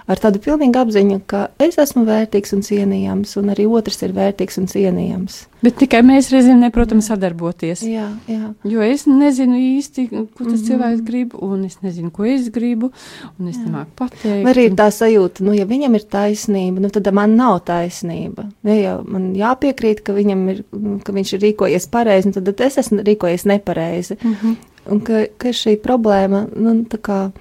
[0.07, 4.59] ar tādu pilnīgu apziņu, ka es esmu vērtīgs un cienījams, un arī otrs ir vērtīgs
[4.61, 5.39] un cienījams.
[5.65, 7.81] Bet tikai mēs reizēm neprotam sadarboties.
[7.87, 8.51] Jā, jā.
[8.69, 10.67] Jo es nezinu īsti, ko tas mm -hmm.
[10.67, 12.91] cilvēks grib, un es nezinu, ko es gribu,
[13.39, 14.45] un es nemāku pateikt.
[14.45, 18.45] Vai arī ir tā sajūta, nu, ja viņam ir taisnība, nu, tad man nav taisnība.
[18.63, 20.63] Ja jau man jāpiekrīt, ka, ir,
[21.03, 24.17] ka viņš ir rīkojies pareizi, tad es esmu rīkojies nepareizi.
[24.23, 24.55] Mm -hmm.
[24.91, 27.31] Un ka, ka šī problēma, nu, tā kā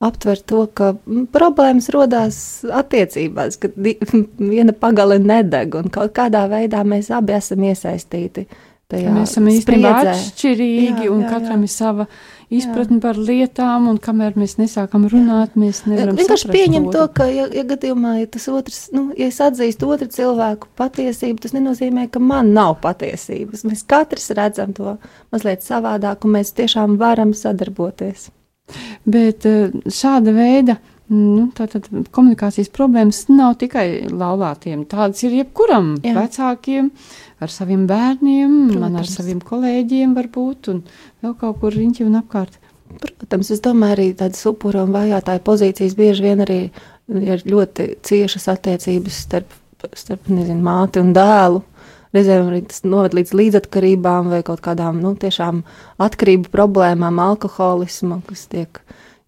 [0.00, 3.76] aptver to, ka mm, problēmas rodās attiecībās, kad
[4.54, 8.48] viena pagale nedeg un kaut kādā veidā mēs abi esam iesaistīti.
[8.90, 11.68] Tajā mēs esam īstenībā atšķirīgi jā, un jā, katram jā.
[11.68, 12.06] ir sava
[12.50, 13.02] izpratne jā.
[13.04, 17.62] par lietām, un kamēr mēs nesākam runāt, mēs nevaram vienkārši pieņemt to, ka, ja, ja
[17.70, 22.50] gadījumā, ja tas otrs, nu, ja es atzīstu otru cilvēku patiesību, tas nenozīmē, ka man
[22.56, 23.62] nav patiesības.
[23.68, 24.96] Mēs katrs redzam to
[25.30, 28.32] mazliet savādāk, un mēs tiešām varam sadarboties.
[29.08, 30.78] Bet eh, šāda veida
[31.10, 34.84] nu, tātad, komunikācijas problēmas nav tikai laulātiem.
[34.90, 36.14] Tādas ir jebkuram Jā.
[36.20, 36.90] vecākiem,
[37.42, 38.80] ar saviem bērniem, Protams.
[38.84, 40.82] man ar saviem kolēģiem varbūt, un
[41.24, 42.60] vēl kaut kur riņķi un apkārt.
[43.00, 46.60] Protams, es domāju, arī tādas upura un vajātāja pozīcijas bieži vien arī
[47.10, 49.54] ir ļoti ciešas attiecības starp,
[49.94, 51.62] starp nezinu, māti un dēlu.
[52.14, 55.62] Reizēm arī tas noved līdz līdzatkarībām vai kaut kādām nu, tiešām
[56.02, 58.80] atkarību problēmām, alkoholismu, kas tiek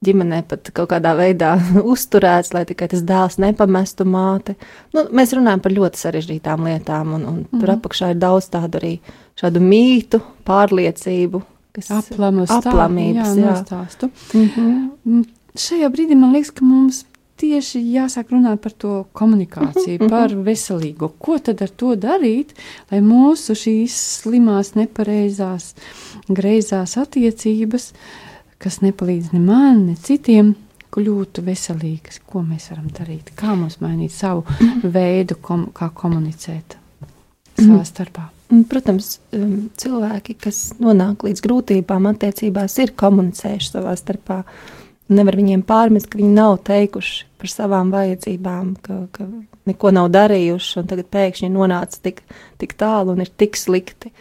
[0.03, 1.53] ģimenē pat kaut kādā veidā
[1.95, 4.57] uzturēts, lai tikai tas dēls nepamestu māti.
[4.97, 7.61] Nu, mēs runājam par ļoti sarežģītām lietām, un, un mm -hmm.
[7.61, 7.79] tur mhm.
[7.79, 8.93] apakšā ir daudz tādu arī
[9.39, 11.43] šādu mītu, pārliecību,
[11.73, 13.55] kas Aplamu aplamības, jā, jā.
[13.63, 14.11] Stāstu.
[14.35, 15.25] Mm -hmm.
[15.55, 17.05] Šajā brīdī man liekas, ka mums
[17.43, 20.11] tieši jāsāk runāt par to komunikāciju, mhm, mhm.
[20.13, 21.13] par veselīgo.
[21.23, 22.55] Ko tad ar to darīt,
[22.93, 25.73] lai mūsu šīs slimās, nepareizās,
[26.31, 27.91] greizās attiecības,
[28.63, 30.55] kas nepalīdz ne man, ne citiem,
[30.93, 32.21] kļūtu veselīgas?
[32.29, 33.33] Ko mēs varam darīt?
[33.39, 34.93] Kā mums mainīt savu mhm.
[34.95, 36.79] veidu, kom, kā komunicēt
[37.59, 38.29] savā starpā?
[38.69, 44.43] Protams, um, cilvēki, kas nonāk līdz grūtībām attiecībās, ir komunicējuši savā starpā.
[44.43, 44.82] Uh,
[45.13, 49.27] Nevar viņiem pārmest, ka viņi nav teikuši par savām vajadzībām, ka, ka
[49.69, 52.23] neko nav darījuši, un tagad pēkšņi nonāca tik,
[52.63, 54.13] tik tālu un ir tik slikti.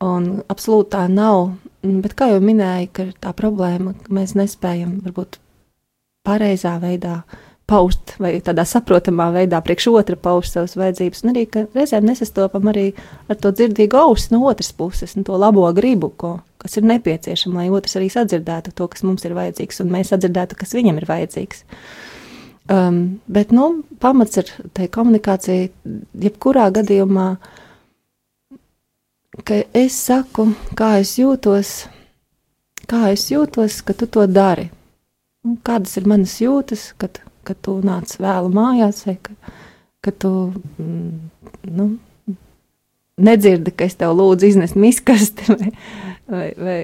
[0.00, 1.52] Un absolūti tā nav.
[1.84, 5.38] Bet, kā jau minēju, tā problēma, ka mēs nespējam varbūt
[6.26, 7.22] pareizā veidā
[7.70, 11.44] paust vai tādā saprotamā veidā priekš otra paust savas vajadzības, un arī,
[11.76, 12.90] reizēm nesastopam arī
[13.30, 17.62] ar to dzirdīgu ausi no otras puses, un to labo gribu, ko, kas ir nepieciešama,
[17.62, 21.08] lai otrs arī sadzirdētu to, kas mums ir vajadzīgs, un mēs sadzirdētu, kas viņam ir
[21.10, 21.64] vajadzīgs.
[22.70, 25.70] Um, bet, nu, pamats ir tai komunikācija,
[26.22, 27.30] jebkurā gadījumā,
[29.48, 31.72] ka es saku, kā es jūtos,
[32.90, 34.68] kā es jūtos, ka tu to dari.
[35.46, 39.34] Un kādas ir manas jūtas, kad ka tu nāc vēlu mājās, vai ka,
[40.04, 41.10] ka tu mm,
[41.76, 41.88] nu,
[43.20, 45.72] nedzirdi, ka es tev lūdzu iznest miskasti, vai,
[46.30, 46.78] vai, vai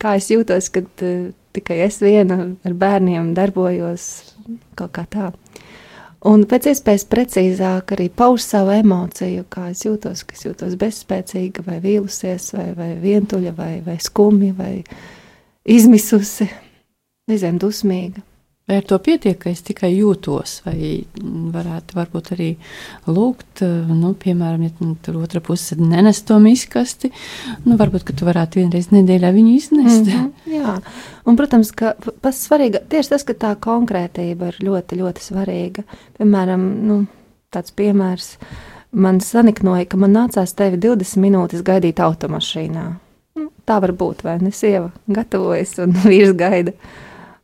[0.00, 4.06] kā es jūtos, kad uh, tikai es viena ar bērniem darbojos
[4.78, 5.30] kaut kā tā.
[6.30, 11.64] Un pēc iespējas precīzāk arī pauž savu emociju, kā es jūtos, ka es jūtos bezspēcīga,
[11.64, 14.74] vai vīlusies, vai, vai vientuļa, vai, vai skumja, vai
[15.64, 16.50] izmisusi,
[17.30, 18.20] nezinu, dusmīga.
[18.70, 21.00] Vai ar to pietiek, ka es tikai jūtos, vai
[21.50, 22.50] varētu varbūt arī
[23.10, 27.10] lūgt, nu, piemēram, ja nu, tur otra puse nenes to miskasti,
[27.64, 30.06] nu, varbūt, ka tu varētu vienreiz nedēļā viņu iznest.
[30.06, 30.76] Mm -hmm, jā,
[31.26, 35.82] un, protams, ka pats svarīga, tieši tas, ka tā konkrētība ir ļoti, ļoti svarīga.
[36.20, 37.02] Piemēram, nu,
[37.50, 38.36] tāds piemērs,
[38.92, 42.88] man saniknoja, ka man nācās tevi 20 minūtes gaidīt automašīnā.
[43.34, 44.54] Nu, tā var būt, vai ne?
[44.54, 46.78] Sieva gatavojas un vīrs gaida.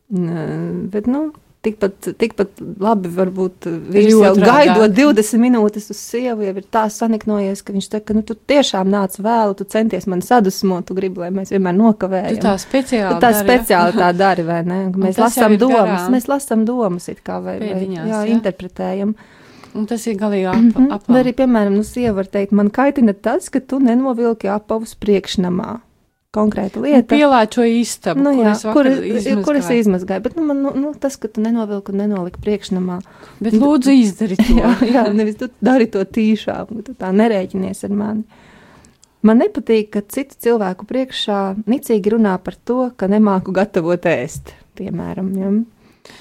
[0.08, 1.32] Bet, nu,
[1.66, 7.62] tikpat, tikpat labi varbūt viņš jau gaidot 20 minūtes uz sievu, jau ir tā saniknojies,
[7.66, 11.24] ka viņš teica, ka nu, tu tiešām nāc vēlu, tu centies man sadusmot, tu gribi,
[11.24, 12.36] lai mēs vienmēr nokavējam.
[12.36, 14.82] Tu tā speciāli, tu tā dari, speciāli tā dari, vai ne?
[15.06, 16.12] Mēs lasām domas, garām.
[16.14, 18.36] mēs lasām domas it kā, vai, Pēdiņās, vai jā, jā.
[18.36, 19.16] interpretējam.
[19.76, 21.08] Un tas ir galīgi ap, mm -hmm.
[21.08, 25.80] Vai arī, piemēram, nu, sieva var teikt, man kaitina tas, ka tu nenovilki apavus priekšnamā
[26.36, 27.08] konkrēta lieta.
[27.10, 30.24] Pielāčo istabu, nu, jā, kur, es kur es izmazgāju.
[30.28, 33.00] Bet nu, man, nu, nu, tas, ka tu nenovilki un nenoliki priekšnamā.
[33.42, 34.50] Bet lūdzu izdari to.
[34.62, 38.44] jā, jā, nevis tu dari to tīšām, tu tā nerēķinies ar mani.
[39.26, 45.32] Man nepatīk, ka citu cilvēku priekšā nicīgi runā par to, ka nemāku gatavot ēst, piemēram.
[45.40, 45.54] Ja?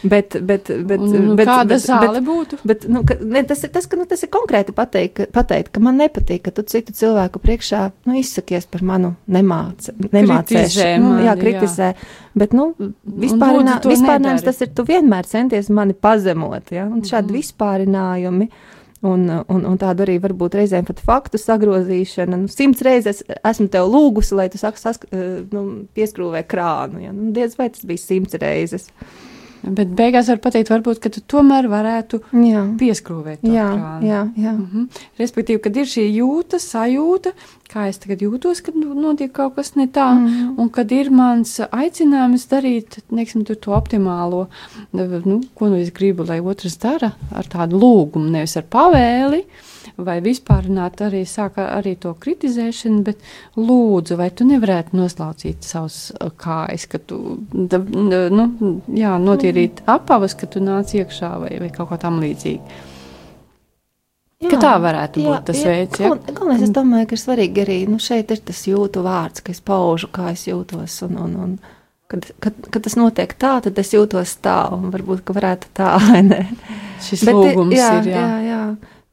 [0.04, 2.60] Bet, bet, bet, Un, nu, bet, kāda zāle bet, būtu?
[2.68, 5.82] Bet, nu, ka, ne, tas, ir, tas, ka, nu, tas ir konkrēti pateikt, pateikt, ka
[5.84, 9.16] man nepatīk, ka tu citu cilvēku priekšā nu, izsakies par manu.
[10.46, 11.92] Kritizē Nu, jā, kritizē.
[12.36, 12.72] Bet, nu,
[13.06, 16.72] vispārinā, vispārinājums tas ir, tu vienmēr centies mani pazemot.
[16.76, 16.86] Ja?
[16.86, 17.38] Un šādi Mhm.
[17.42, 18.50] vispārinājumi.
[19.06, 22.40] Un, un, un tāda arī varbūt reizēm pat faktu sagrozīšana.
[22.42, 27.04] Nu, simts reizes esmu tev lūgusi, lai tu saki, sask, eh, nu, pieskrūvē krānu.
[27.04, 27.12] Ja?
[27.14, 28.88] Nu, diez vai tas bija simts reizes.
[29.66, 34.06] Bet beigās var pateikt, varbūt, ka tu tomēr varētu Jā, pieskrūvēt jā, krānu.
[34.06, 34.20] jā.
[34.38, 34.52] jā.
[34.54, 34.84] Mhm.
[35.18, 37.32] Respektīvi, kad ir šī jūta, sajūta,
[37.72, 40.60] kā es tagad jūtos, kad nu, notiek kaut kas ne tā, Mhm.
[40.62, 44.48] un kad ir mans aicinājums darīt neksim, tur to optimālo,
[44.94, 49.44] nu, ko nu es gribu, lai otrs dara, ar tādu lūgumu, nevis ar pavēli.
[49.98, 53.22] Vai vispārināt arī sāka arī to kritizēšanu, bet
[53.56, 57.20] lūdzu, vai tu nevarētu noslaucīt savus uh, kājas, ka tu,
[57.54, 58.50] da, nu,
[58.92, 62.82] jā, notīrīt apavas, ka tu nāc iekšā vai, vai kaut kā tam līdzīgi.
[64.46, 66.10] Ka tā varētu būt tas veids, ja?
[66.12, 69.54] Gal- Galvenais, es domāju, ka ir svarīgi arī, nu, šeit ir tas jūtu vārds, ka
[69.56, 71.56] es paužu, kā es jūtos, un, un, un
[72.12, 75.94] kad, kad, kad tas notiek tā, tad es jūtos tā, un varbūt, ka varētu tā,
[76.10, 76.42] vai ne?
[77.08, 78.20] Šis Bet, lūgums jā, ir, jā.
[78.20, 78.60] jā, jā,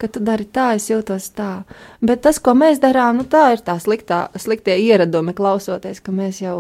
[0.03, 1.63] ka tu dari tā, es jūtos tā.
[2.03, 6.41] Bet tas, ko mēs darām, nu, tā ir tā sliktā, sliktie ieradumi, klausoties, ka mēs
[6.43, 6.57] jau,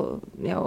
[0.46, 0.62] jau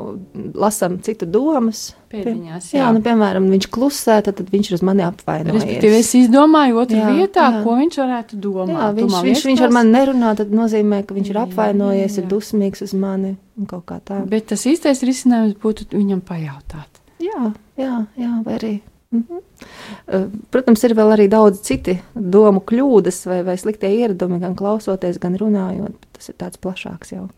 [0.60, 1.94] lasām citu domas.
[2.12, 2.78] Pēdiņās, jā.
[2.78, 2.82] jā.
[2.84, 5.58] jā, nu, piemēram, viņš klusē, tad, tad viņš ir uz mani apvainojies.
[5.58, 7.62] Respektīvi, es izdomāju otru Jā, vietā, jā.
[7.66, 8.74] ko viņš varētu domāt.
[8.76, 12.18] Jā, viņš, viņš, viņš ar mani nerunā, tad nozīmē, ka viņš ir Jā, apvainojies, jā,
[12.22, 12.32] ir jā.
[12.36, 14.22] dusmīgs uz mani un kaut kā tā.
[14.30, 17.02] Bet tas īstais risinājums būtu viņam pajautāt.
[17.24, 18.74] Jā, jā, jā vai arī.
[19.16, 19.42] Mhm.
[20.06, 25.20] Uh, Protams, ir vēl arī daudz citi domu kļūdas vai, vai sliktie ieradumi, gan klausoties,
[25.24, 25.96] gan runājot.
[26.18, 27.30] Tas ir tāds plašāks jau.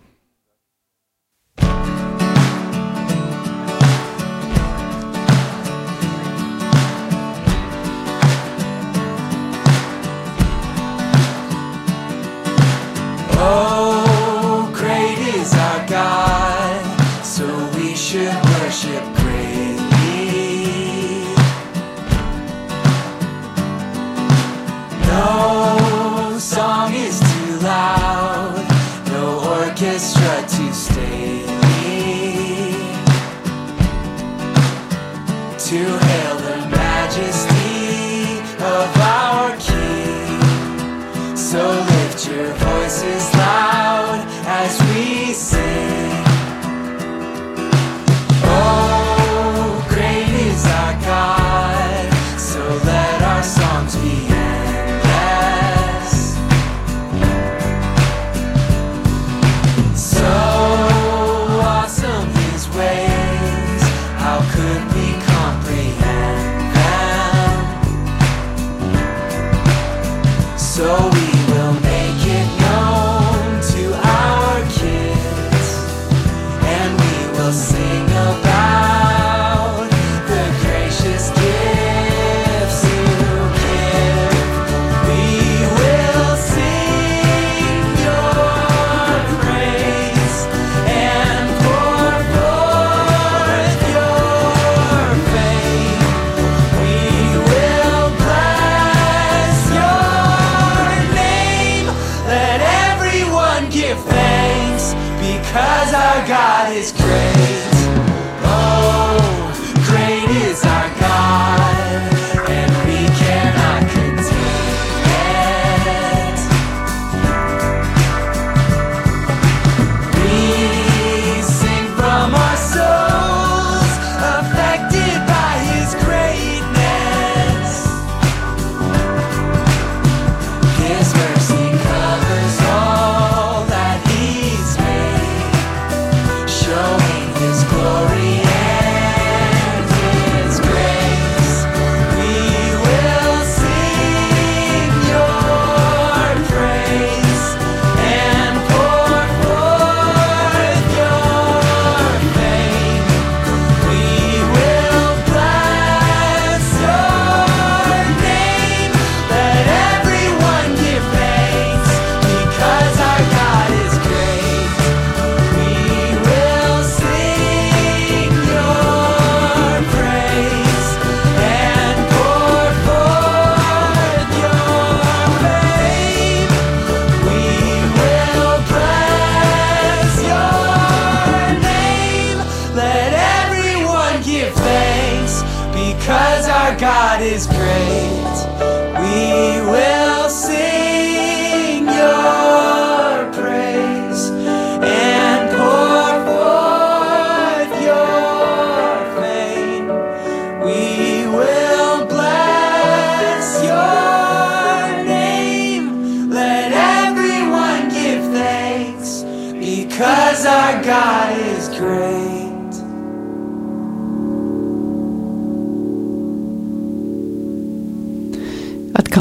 [187.27, 187.96] His grace.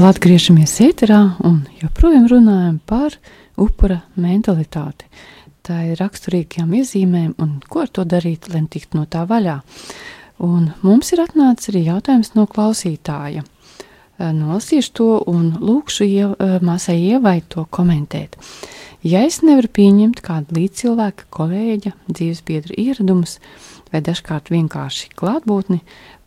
[0.07, 3.17] Atkal atgriežamies ēterā un joprojām runājam par
[3.59, 5.09] upura mentalitāti.
[5.67, 9.57] Tā ir raksturīgajām iezīmēm un ko ar to darīt, lai tiktu no tā vaļā.
[10.47, 13.43] Un mums ir atnācis arī jautājums no klausītāja.
[14.23, 18.39] Nolasīšu to un lūkšu iev, māsai ievai to komentēt.
[19.03, 23.41] Ja es nevaru pieņemt kādu līdzcilvēka, kolēģa, dzīvesbiedra ieradumus
[23.91, 25.81] vai dažkārt vienkārši klātbūtni,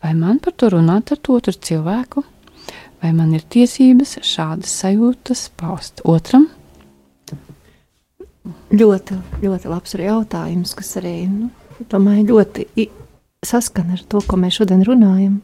[0.03, 2.25] vai man par to runāt ar otru cilvēku,
[3.01, 6.49] vai man ir tiesības šādas sajūtas paust otram?
[8.69, 11.49] Ļoti, ļoti labs ir jautājums, kas arī, nu,
[11.91, 12.87] domāju, ļoti
[13.45, 15.39] saskana ar to, ko mēs šodien runājam.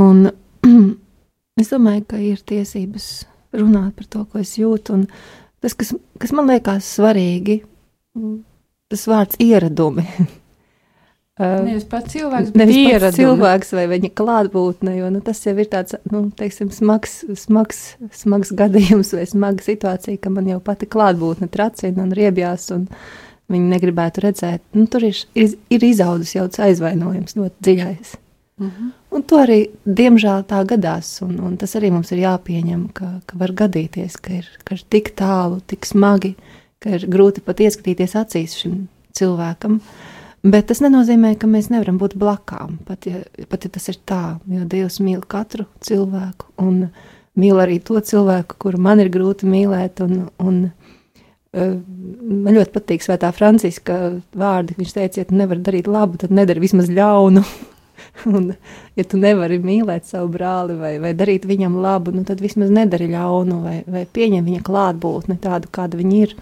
[0.00, 0.28] Un
[1.60, 3.10] es domāju, ka ir tiesības
[3.56, 5.06] runāt par to, ko es jūtu, un
[5.62, 7.60] tas, kas, kas man liekas svarīgi,
[8.92, 10.06] tas vārds ieradumi.
[11.36, 13.20] Uh, Nevis pats cilvēks, bet Nevis pats ieradumi.
[13.20, 17.80] cilvēks vai viņa klātbūtne, jo nu, tas jau ir tāds nu, teiksim, smags, smags,
[18.16, 22.86] smags gadījums vai smaga situācija, ka man jau pati klātbūtne tracina un riebjās, un
[23.52, 24.64] viņi negribētu redzēt.
[24.72, 28.16] Nu, tur ir, ir, ir izaudzis jau tas aizvainojums ļoti dziļais.
[28.56, 28.88] Mhm.
[29.12, 33.36] Un to arī, diemžēl, tā gadās, un, un tas arī mums ir jāpieņem, ka, ka
[33.40, 36.32] var gadīties, ka ir, ka ir tik tālu, tik smagi,
[36.80, 39.82] ka ir grūti pat ieskatīties acīs šim cilvēkam.
[40.46, 44.38] Bet tas nenozīmē, ka mēs nevaram būt blakām, pat ja, pat ja tas ir tā,
[44.46, 46.84] jo Dievs mīl katru cilvēku un
[47.40, 50.02] mīl arī to cilvēku, kuru man ir grūti mīlēt.
[50.04, 50.60] Un, un,
[51.56, 51.72] uh,
[52.22, 53.98] man ļoti patīk Svētā Franciska
[54.36, 54.76] vārdi.
[54.78, 57.42] Viņš teica, ja tu nevari darīt labu, tad nedari vismaz ļaunu.
[58.36, 58.52] un,
[58.96, 63.10] ja tu nevari mīlēt savu brāli vai, vai darīt viņam labu, nu, tad vismaz nedari
[63.12, 66.36] ļaunu vai, vai pieņem viņa klātbūtni tādu, kāda viņa ir.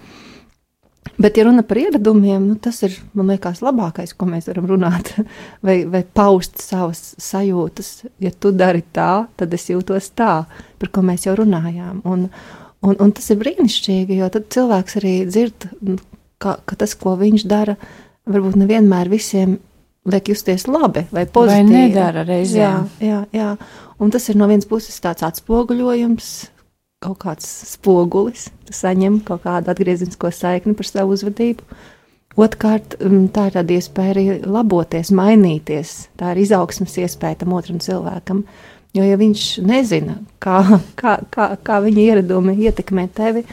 [1.19, 5.13] Bet, ja runa par ieradumiem, nu, tas ir, liekas, labākais, ko mēs varam runāt,
[5.67, 7.91] vai, vai paust savas sajūtas.
[8.25, 10.33] Ja tu dari tā, tad es jūtos tā,
[10.81, 12.01] par ko mēs jau runājām.
[12.09, 12.27] Un,
[12.83, 16.01] un, un tas ir brīnišķīgi, jo tad cilvēks arī dzird, nu,
[16.43, 17.77] ka, ka tas, ko viņš dara,
[18.27, 19.59] varbūt nevienmēr visiem
[20.11, 21.93] liek justies labi vai Vai pozitīvi.
[21.93, 22.59] nedara reizēm?
[22.59, 23.53] Jā, jā, jā.
[24.03, 26.33] Un tas ir no vienas puses tāds atspoguļojums,
[27.05, 31.67] kaut kāds spogulis, tu saņem kaut kādu atgriezenisko saikni par savu uzvedību.
[32.35, 35.93] Otrkārt, mm, tā ir tāda iespēja arī laboties, mainīties.
[36.19, 38.43] Tā ir izaugsmas iespēja tam otram cilvēkam.
[38.95, 40.59] Jo, ja viņš nezina, kā,
[41.01, 43.45] kā, kā, kā viņa ieradumi ietekmē tevi,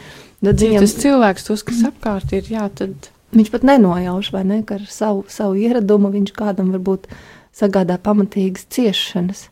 [0.42, 4.44] tad Ja viņam, tas cilvēks, tos, kas apkārt ir, jā, tad viņš pat nenojauš, vai
[4.46, 7.08] ne, ka ar savu, savu ieradumu viņš kādam varbūt
[7.54, 9.46] sagādā pamatīgas ciešanas.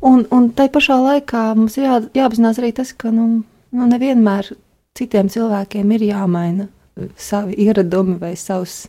[0.00, 4.54] Un, un tai pašā laikā mums ir jā, jāapzinās arī tas, ka nu, nu, nevienmēr
[4.96, 6.80] citiem cilvēkiem ir jāmaina uh,
[7.20, 8.86] savi ieradumi vai savs,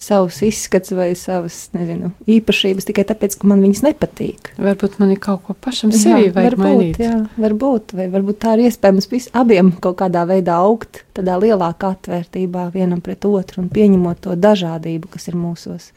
[0.00, 4.54] savs izskats vai savas nezinu, īpašības tikai tāpēc, ka man viņas nepatīk.
[4.56, 7.00] varbūt man ir kaut ko pašam sevi vajag varbūt, mainīt.
[7.04, 11.94] jā, varbūt, vai varbūt tā ir iespējams vis, abiem kaut kādā veidā augt, tādā lielākā
[11.98, 15.92] atvērtībā vienam pret otru un pieņemot to dažādību, kas ir mūsos.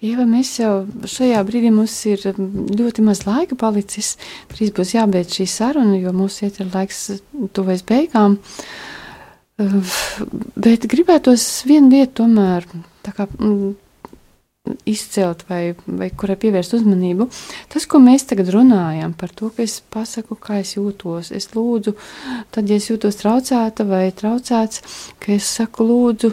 [0.00, 4.14] Jā, mēs jau šajā brīdī mums ir ļoti maz laika palicis.
[4.48, 7.02] Drīz būs jābeidz šī saruna, jo mūsu iet ir laiks
[7.52, 8.38] tuvēs beigām.
[8.40, 8.70] Uh,
[10.56, 12.64] Bet gribētos vienu lietu tomēr
[13.10, 13.26] kā
[14.88, 17.26] izcelt vai, vai kurai pievērst uzmanību.
[17.72, 21.96] Tas, ko mēs tagad runājam par to, ka es pasaku, kā es jūtos, es lūdzu,
[22.54, 24.84] tad, ja es jūtos traucēta vai traucēts,
[25.20, 26.32] ka es saku, lūdzu,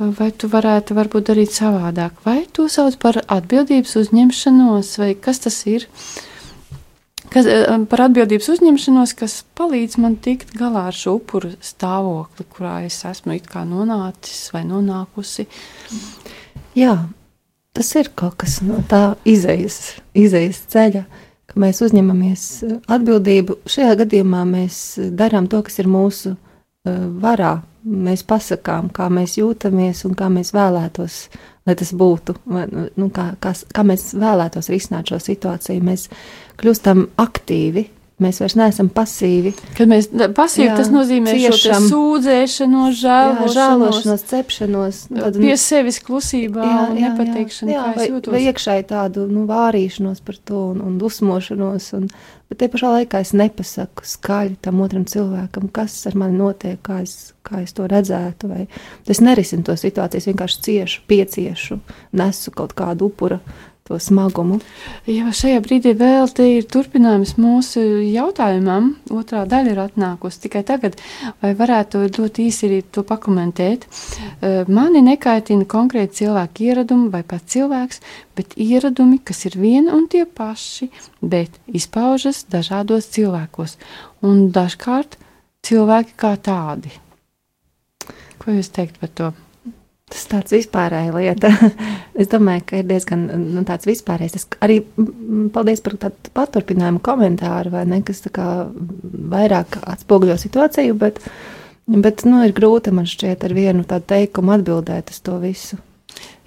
[0.00, 5.60] vai tu varētu varbūt darīt savādāk, vai to sauc par atbildības uzņemšanos, vai kas tas
[5.68, 5.86] ir?
[7.30, 12.80] Kas, eh, par atbildības uzņemšanos, kas palīdz man tikt galā ar šo upuru stāvokli, kurā
[12.86, 15.46] es esmu it kā nonācis vai nonākusi.
[16.74, 16.96] Jā,
[17.72, 21.04] tas ir kaut kas no tā izejas, izejas ceļa,
[21.46, 23.60] ka mēs uzņemamies eh, atbildību.
[23.68, 27.60] Šajā gadījumā mēs eh, darām to, kas ir mūsu uh, varā.
[27.84, 31.20] Mēs pasakām, kā mēs jūtamies un kā mēs vēlētos,
[31.68, 35.86] lai tas būtu, vai, nu, kā, kā, kā mēs vēlētos risināt šo situāciju.
[35.88, 36.10] Mēs
[36.60, 37.86] kļūstam aktīvi
[38.20, 39.52] mēs vairs neesam pasīvi.
[39.76, 46.66] Kad mēs pasīvi, jā, tas nozīmē ciešam, sūdzēšanos, žēlošanos, žēlošanos cepšanos, tādu pie sevis klusībā,
[46.66, 51.00] jā, jā, nepateikšanu, jā, jā, vai, vai iekšēji tādu nu, vārīšanos par to un, un
[51.00, 51.90] dusmošanos.
[52.00, 52.12] Un,
[52.50, 57.00] bet te pašā laikā es nepasaku skaļi tam otram cilvēkam, kas ar mani notiek, kā
[57.04, 58.50] es, kā es to redzētu.
[58.50, 58.66] Vai
[59.10, 61.80] es nerisinu to situāciju, es vienkārši ciešu, pieciešu,
[62.18, 63.40] nesu kaut kādu upura
[63.90, 64.60] to smagumu.
[65.10, 68.92] Jā, šajā brīdī vēl te ir turpinājums mūsu jautājumam.
[69.10, 70.98] Otrā daļa ir atnākusi tikai tagad.
[71.42, 73.88] Vai varētu dot īsi arī to pakomentēt?
[74.70, 78.02] Mani nekaitina konkrēti cilvēku ieradumi vai pat cilvēks,
[78.38, 83.76] bet ieradumi, kas ir vieni un tie paši, bet izpaužas dažādos cilvēkos.
[84.22, 85.18] Un dažkārt
[85.66, 86.94] cilvēki kā tādi.
[88.40, 89.32] Ko jūs teikt par to?
[90.10, 91.50] Tas tāds vispārēja lieta.
[92.20, 94.38] es domāju, ka ir diezgan nu, tāds vispārējs.
[94.40, 94.80] Es arī
[95.54, 98.46] paldies par tādu paturpinājumu komentāru, vai ne, kas tā kā
[99.34, 101.20] vairāk atspoguļo situāciju, bet,
[101.86, 105.78] bet nu, ir grūti man šķiet ar vienu tādu teikumu atbildēt uz to visu.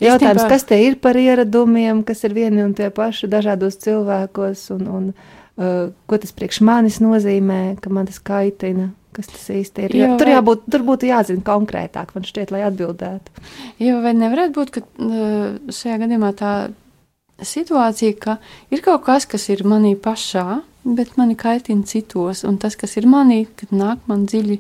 [0.03, 4.89] Jautājums, kas te ir par ieradumiem, kas ir vieni un tie paši dažādos cilvēkos, un,
[4.91, 9.97] un uh, ko tas priekš manis nozīmē, ka man tas kaitina kas tas īsti ir.
[9.97, 13.43] Jo, jo tur, jābūt, tur būtu jāzina konkrētāk, man šķiet, lai atbildētu.
[13.83, 14.85] Jo vai nevarētu būt, ka
[15.79, 16.53] šajā gadījumā tā
[17.41, 18.37] situācija, ka
[18.73, 23.07] ir kaut kas, kas ir manī pašā, bet mani kaitina citos, un tas, kas ir
[23.07, 24.57] manī, kad nāk man dziļi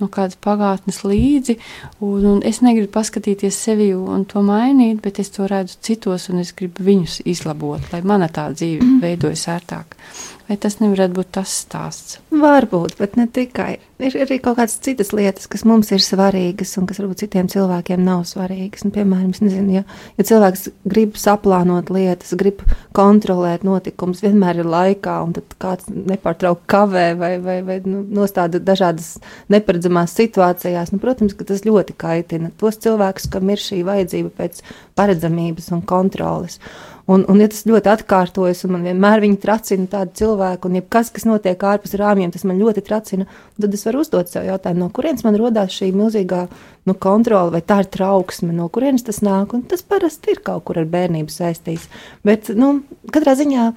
[0.00, 1.58] no kādas pagātnes līdzi,
[2.00, 6.40] un, un es negribu paskatīties sevi un to mainīt, bet es to redzu citos, un
[6.44, 8.96] es gribu viņus izlabot, lai mana tā dzīve mm.
[9.04, 9.98] veidojas ērtāk.
[10.46, 12.20] Vai tas nevarētu būt tas stāsts?
[12.30, 13.80] Varbūt, bet ne tikai.
[13.98, 18.04] Ir arī kaut kādas citas lietas, kas mums ir svarīgas un kas varbūt citiem cilvēkiem
[18.06, 18.84] nav svarīgas.
[18.86, 19.82] Un, piemēram, nezinu, ja,
[20.14, 22.62] ja cilvēks grib saplānot lietas, grib
[22.94, 29.16] kontrolēt notikumus, vienmēr ir laikā, un kāds nepārtraukti kavē vai, vai, vai nu, nostāda dažādas
[29.50, 34.62] neparedzamās situācijās, nu, protams, ka tas ļoti kaitina tos cilvēkus, kam ir šī vajadzība pēc
[34.94, 36.60] paredzamības un kontroles.
[37.06, 41.12] Un, un ja tas ļoti atkārtojas, un man vienmēr viņi tracina tādu cilvēku, un jebkas,
[41.14, 43.28] kas notiek ārpus rāmjiem, tas man ļoti tracina,
[43.60, 47.62] tad es varu uzdot sev jautājumu, no kurienes man rodās šī milzīgā nu, kontrole, vai
[47.62, 51.30] tā ir trauksme, no kurienes tas nāk, un tas parasti ir kaut kur ar bērnību
[51.30, 51.86] saistīts.
[52.26, 52.80] Bet, nu,
[53.14, 53.70] katrā ziņā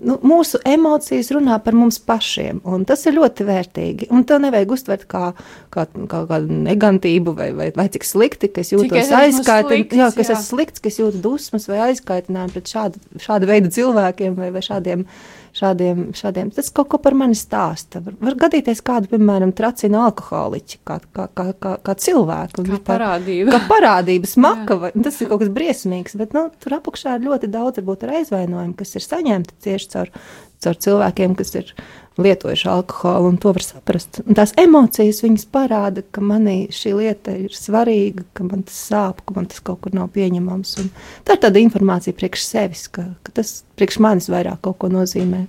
[0.00, 4.08] nu, mūsu emocijas runā par mums pašiem, un tas ir ļoti vērtīgi.
[4.14, 5.32] Un to nevajag uztvert kā,
[5.74, 10.24] kā, kā kādu negantību vai, vai, vai cik slikti, ka es jūtos aizkaitināts, jā, ka
[10.24, 14.50] es esmu slikts, ka es jūtu dusmas vai aizkaitinājumu pret šādu, šādu veidu cilvēkiem vai,
[14.54, 16.50] vai šādiem cilvēkiem šādiem, šādiem.
[16.54, 18.02] Tas kaut ko par mani stāsta.
[18.04, 22.64] Var, var gadīties kādu, piemēram, tracina alkoholiķi, kā, kā, kā, kā, kā cilvēku.
[22.68, 23.54] Kā parādība.
[23.54, 27.52] Kā parādība, smaka, vai, tas ir kaut kas briesmīgs, bet nu, tur apakšā ir ļoti
[27.52, 30.14] daudz, varbūt, ar aizvainojumu, kas ir saņemti tieši caur,
[30.62, 31.74] caur cilvēkiem, kas ir
[32.20, 34.20] lietojuši alkoholu, un to var saprast.
[34.26, 39.24] Un tās emocijas viņas parāda, ka manī šī lieta ir svarīga, ka man tas sāp,
[39.26, 40.76] ka man tas kaut kur nav pieņemams.
[40.82, 40.92] Un
[41.26, 45.46] tā ir tāda informācija priekš sevis, ka, ka tas priekš manis vairāk kaut ko nozīmē.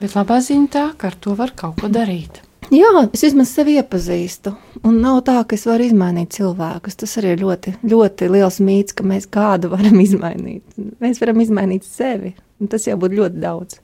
[0.00, 2.42] Bet labā ziņa tā, ka ar to var kaut ko darīt.
[2.74, 4.50] Jā, es vismaz sevi iepazīstu.
[4.88, 6.98] Un nav tā, ka es varu izmainīt cilvēkus.
[6.98, 10.64] Tas arī ir ļoti, ļoti liels mīts, ka mēs kādu varam izmainīt.
[11.02, 12.34] Mēs varam izmainīt sevi.
[12.72, 13.78] Tas jau būtu ļoti daudz.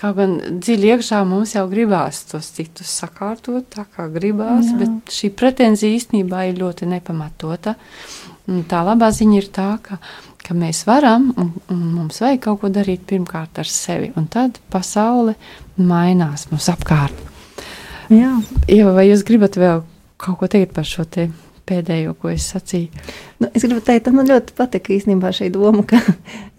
[0.00, 4.78] Kaut gan dziļi iekšā mums jau gribās tos citus sakārtot, tā kā gribās, Jā.
[4.80, 7.76] bet šī pretenzija īstenībā ir ļoti nepamatota.
[8.50, 10.00] Un tā labā ziņa ir tā, ka,
[10.44, 14.58] ka mēs varam un, un mums vajag kaut ko darīt pirmkārt ar sevi, un tad
[14.74, 15.36] pasaule
[15.78, 17.14] mainās mums apkārt.
[18.12, 18.34] Jā.
[18.68, 19.86] Ieva, vai jūs gribat vēl
[20.20, 21.30] kaut ko teikt par šo te
[21.68, 23.04] pēdējo, ko es sacīju.
[23.42, 26.00] Nu, es gribu teikt, man ļoti patīk īstenībā šī doma, ka,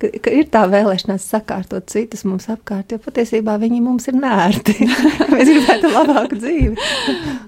[0.01, 4.77] ka, ka ir tā vēlēšanās sakārtot citus mums apkārt, jo patiesībā viņi mums ir nērti.
[5.33, 6.89] Mēs gribētu labāku dzīvi.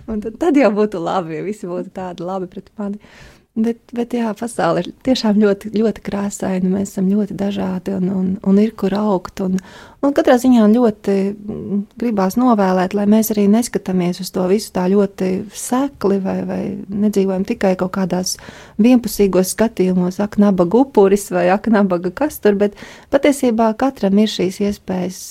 [0.07, 3.01] Un tad, tad jau būtu labi, ja visi būtu tādi labi pret mani.
[3.57, 6.69] Bet, bet jā, pasaule ir tiešām ļoti, ļoti krāsaina.
[6.69, 9.41] Mēs esam ļoti dažādi un, un, un ir kur augt.
[9.41, 9.55] Un,
[10.05, 11.15] un katrā ziņā ļoti
[11.97, 17.47] gribās novēlēt, lai mēs arī neskatāmies uz to visu tā ļoti sekli vai, vai nedzīvojam
[17.49, 18.35] tikai kaut kādās
[18.77, 22.59] vienpusīgos skatījumos, ak, nabaga upuris vai ak, nabaga kas tur.
[22.61, 22.77] Bet
[23.09, 25.23] patiesībā katram ir šīs iespējas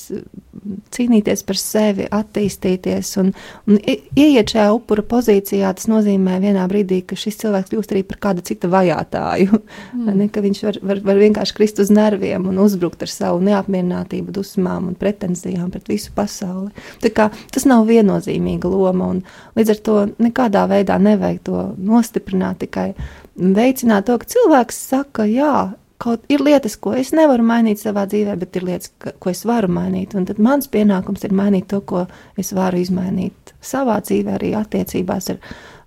[0.95, 3.33] cīnīties par sevi, attīstīties un,
[3.69, 5.73] un ieiet šajā upura pozīcijā.
[5.77, 9.61] Tas nozīmē vienā brīdī, ka šis cilvēks kļūst arī par par kāda cita vajātāju.
[9.97, 10.11] Mm.
[10.19, 14.91] Ne, viņš var, var, var vienkārši krist uz nerviem un uzbrukt ar savu neapmierinātību, dusmām
[14.91, 16.73] un pretenzijām pret visu pasauli.
[17.17, 19.23] Kā, tas nav viennozīmīga loma, un
[19.59, 22.93] līdz ar to nekādā veidā nevajag to nostiprināt, tikai
[23.37, 25.55] veicināt to, ka cilvēks saka, jā,
[26.03, 29.71] kaut ir lietas, ko es nevaru mainīt savā dzīvē, bet ir lietas, ko es varu
[29.73, 30.15] mainīt.
[30.19, 32.05] Un tad mans pienākums ir mainīt to, ko
[32.41, 35.41] es varu izmainīt savā dzīvē, arī attiecībās ar,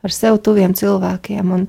[0.05, 1.55] ar sev tuviem cilvēkiem.
[1.55, 1.67] Un,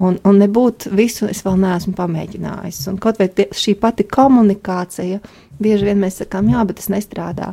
[0.00, 2.80] Un, un nebūt visu, es vēl neesmu pamēģinājis.
[2.88, 5.20] Un kaut vai tie, šī pati komunikācija,
[5.60, 7.52] bieži vien mēs sakām, jā, bet tas nestrādā.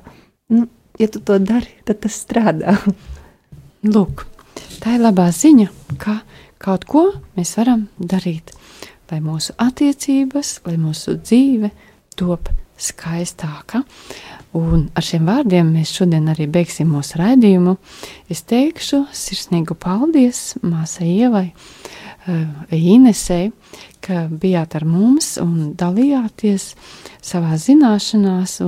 [0.56, 0.64] Nu,
[1.00, 2.78] ja tu to dari, tad tas strādā.
[3.94, 4.24] Lūk,
[4.80, 5.68] tā ir labā ziņa,
[6.00, 6.22] ka
[6.64, 7.04] kaut ko
[7.36, 8.56] mēs varam darīt,
[9.12, 11.74] lai mūsu attiecības, lai mūsu dzīve
[12.16, 12.48] top
[12.80, 13.84] skaistāka.
[14.56, 17.76] Un ar šiem vārdiem mēs šodien arī beigsim mūsu raidījumu.
[18.32, 21.50] Es teikšu sirsnīgu paldies māsai Ievai
[22.28, 23.52] Inesei,
[24.04, 26.74] ka bijāt ar mums un dalījāties
[27.24, 28.60] savā zināšanās.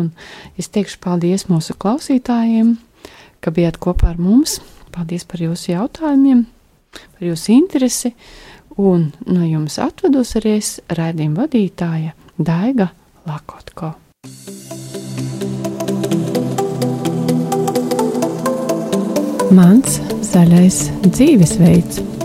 [0.60, 2.78] Es teikšu paldies mūsu klausītājiem,
[3.44, 4.60] ka bijāt kopā ar mums.
[4.96, 6.46] Paldies par jūsu jautājumiem,
[6.96, 8.14] par jūsu interesi.
[8.80, 12.88] Un no jums atvados arī es raidījuma vadītāja Daiga
[13.28, 13.92] Lakotko.
[19.50, 20.00] Mans
[20.30, 20.80] zaļais
[21.10, 22.19] dzīvesveids.